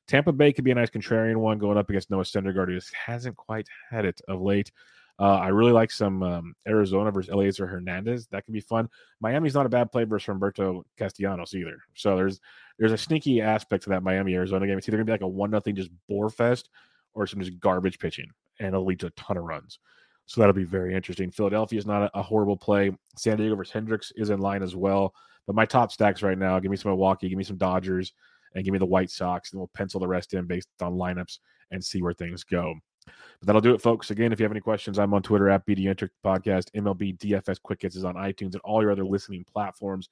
Tampa 0.07 0.31
Bay 0.31 0.51
could 0.51 0.63
be 0.63 0.71
a 0.71 0.75
nice 0.75 0.89
contrarian 0.89 1.37
one 1.37 1.59
going 1.59 1.77
up 1.77 1.89
against 1.89 2.09
Noah 2.09 2.23
Syndergaard, 2.23 2.67
who 2.67 2.75
just 2.75 2.93
hasn't 2.93 3.37
quite 3.37 3.67
had 3.91 4.05
it 4.05 4.19
of 4.27 4.41
late. 4.41 4.71
Uh, 5.19 5.35
I 5.35 5.49
really 5.49 5.73
like 5.73 5.91
some 5.91 6.23
um, 6.23 6.55
Arizona 6.67 7.11
versus 7.11 7.31
Elieser 7.31 7.69
Hernandez. 7.69 8.27
That 8.27 8.45
could 8.45 8.53
be 8.53 8.61
fun. 8.61 8.89
Miami's 9.19 9.53
not 9.53 9.65
a 9.65 9.69
bad 9.69 9.91
play 9.91 10.05
versus 10.05 10.33
Humberto 10.33 10.83
Castellanos 10.97 11.53
either. 11.53 11.77
So 11.93 12.15
there's 12.15 12.39
there's 12.79 12.91
a 12.93 12.97
sneaky 12.97 13.41
aspect 13.41 13.83
to 13.83 13.89
that 13.89 14.03
Miami 14.03 14.33
Arizona 14.35 14.65
game. 14.65 14.77
It's 14.77 14.87
either 14.87 14.97
gonna 14.97 15.05
be 15.05 15.11
like 15.11 15.21
a 15.21 15.27
one 15.27 15.51
nothing 15.51 15.75
just 15.75 15.91
bore 16.07 16.29
fest 16.29 16.69
or 17.13 17.27
some 17.27 17.41
just 17.41 17.59
garbage 17.59 17.99
pitching, 17.99 18.29
and 18.59 18.69
it'll 18.69 18.85
lead 18.85 19.01
to 19.01 19.07
a 19.07 19.11
ton 19.11 19.37
of 19.37 19.43
runs. 19.43 19.79
So 20.25 20.39
that'll 20.39 20.53
be 20.53 20.63
very 20.63 20.95
interesting. 20.95 21.31
Philadelphia 21.31 21.79
is 21.79 21.85
not 21.85 22.03
a, 22.03 22.19
a 22.19 22.21
horrible 22.21 22.57
play. 22.57 22.91
San 23.17 23.37
Diego 23.37 23.55
versus 23.55 23.73
Hendricks 23.73 24.11
is 24.15 24.29
in 24.29 24.39
line 24.39 24.63
as 24.63 24.75
well. 24.75 25.13
But 25.47 25.55
my 25.55 25.65
top 25.65 25.91
stacks 25.91 26.21
right 26.21 26.37
now, 26.37 26.59
give 26.59 26.69
me 26.69 26.77
some 26.77 26.91
Milwaukee, 26.91 27.29
give 27.29 27.37
me 27.37 27.43
some 27.43 27.57
Dodgers, 27.57 28.13
and 28.53 28.63
give 28.63 28.71
me 28.71 28.77
the 28.77 28.85
White 28.85 29.09
Sox, 29.09 29.51
and 29.51 29.59
we'll 29.59 29.71
pencil 29.73 29.99
the 29.99 30.07
rest 30.07 30.33
in 30.33 30.45
based 30.45 30.67
on 30.81 30.93
lineups 30.93 31.39
and 31.71 31.83
see 31.83 32.01
where 32.01 32.13
things 32.13 32.43
go. 32.43 32.75
But 33.05 33.47
that'll 33.47 33.61
do 33.61 33.73
it, 33.73 33.81
folks. 33.81 34.11
Again, 34.11 34.31
if 34.31 34.39
you 34.39 34.43
have 34.43 34.51
any 34.51 34.61
questions, 34.61 34.99
I'm 34.99 35.13
on 35.13 35.23
Twitter 35.23 35.49
at 35.49 35.65
BDentric 35.65 36.09
Podcast. 36.23 36.65
MLB 36.75 37.17
DFS 37.17 37.61
Quick 37.61 37.81
Hits 37.81 37.95
is 37.95 38.05
on 38.05 38.15
iTunes 38.15 38.53
and 38.53 38.61
all 38.63 38.81
your 38.81 38.91
other 38.91 39.05
listening 39.05 39.45
platforms. 39.51 40.09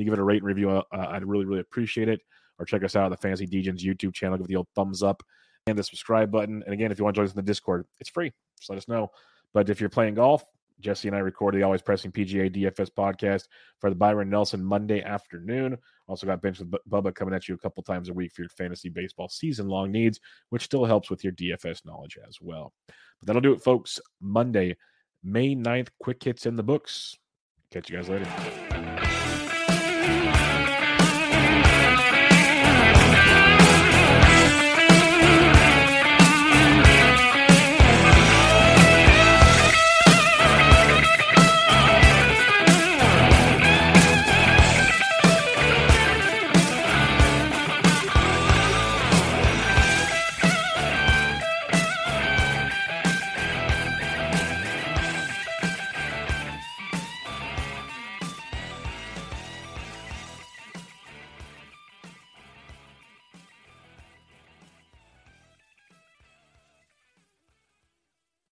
You 0.00 0.06
give 0.06 0.14
it 0.14 0.18
a 0.18 0.24
rate 0.24 0.42
and 0.42 0.46
review, 0.46 0.70
uh, 0.70 0.82
I'd 0.92 1.24
really, 1.24 1.44
really 1.44 1.60
appreciate 1.60 2.08
it. 2.08 2.20
Or 2.58 2.66
check 2.66 2.84
us 2.84 2.94
out 2.94 3.04
on 3.04 3.10
the 3.10 3.16
Fantasy 3.16 3.46
Degens 3.46 3.80
YouTube 3.80 4.12
channel. 4.12 4.36
Give 4.36 4.46
the 4.46 4.56
old 4.56 4.68
thumbs 4.74 5.02
up 5.02 5.22
and 5.66 5.78
the 5.78 5.82
subscribe 5.82 6.30
button. 6.30 6.62
And 6.64 6.74
again, 6.74 6.92
if 6.92 6.98
you 6.98 7.04
want 7.04 7.14
to 7.14 7.20
join 7.20 7.24
us 7.24 7.32
in 7.32 7.36
the 7.36 7.42
Discord, 7.42 7.86
it's 8.00 8.10
free. 8.10 8.32
Just 8.58 8.68
let 8.68 8.76
us 8.76 8.88
know. 8.88 9.10
But 9.54 9.70
if 9.70 9.80
you're 9.80 9.88
playing 9.88 10.14
golf, 10.14 10.44
Jesse 10.80 11.08
and 11.08 11.16
I 11.16 11.20
record 11.20 11.54
the 11.54 11.62
Always 11.62 11.82
Pressing 11.82 12.10
PGA 12.10 12.54
DFS 12.54 12.90
podcast 12.90 13.44
for 13.80 13.90
the 13.90 13.96
Byron 13.96 14.30
Nelson 14.30 14.64
Monday 14.64 15.02
afternoon. 15.02 15.76
Also 16.08 16.26
got 16.26 16.42
Bench 16.42 16.58
with 16.58 16.70
Bubba 16.88 17.14
coming 17.14 17.34
at 17.34 17.48
you 17.48 17.54
a 17.54 17.58
couple 17.58 17.82
times 17.82 18.08
a 18.08 18.14
week 18.14 18.32
for 18.32 18.42
your 18.42 18.48
fantasy 18.50 18.88
baseball 18.88 19.28
season 19.28 19.68
long 19.68 19.92
needs, 19.92 20.20
which 20.48 20.64
still 20.64 20.84
helps 20.84 21.10
with 21.10 21.22
your 21.22 21.32
DFS 21.34 21.84
knowledge 21.84 22.18
as 22.26 22.38
well. 22.40 22.72
But 22.86 23.26
that'll 23.26 23.42
do 23.42 23.52
it, 23.52 23.62
folks. 23.62 24.00
Monday, 24.20 24.76
May 25.22 25.54
9th, 25.54 25.88
quick 26.00 26.22
hits 26.22 26.46
in 26.46 26.56
the 26.56 26.62
books. 26.62 27.16
Catch 27.70 27.90
you 27.90 27.96
guys 27.96 28.08
later. 28.08 28.69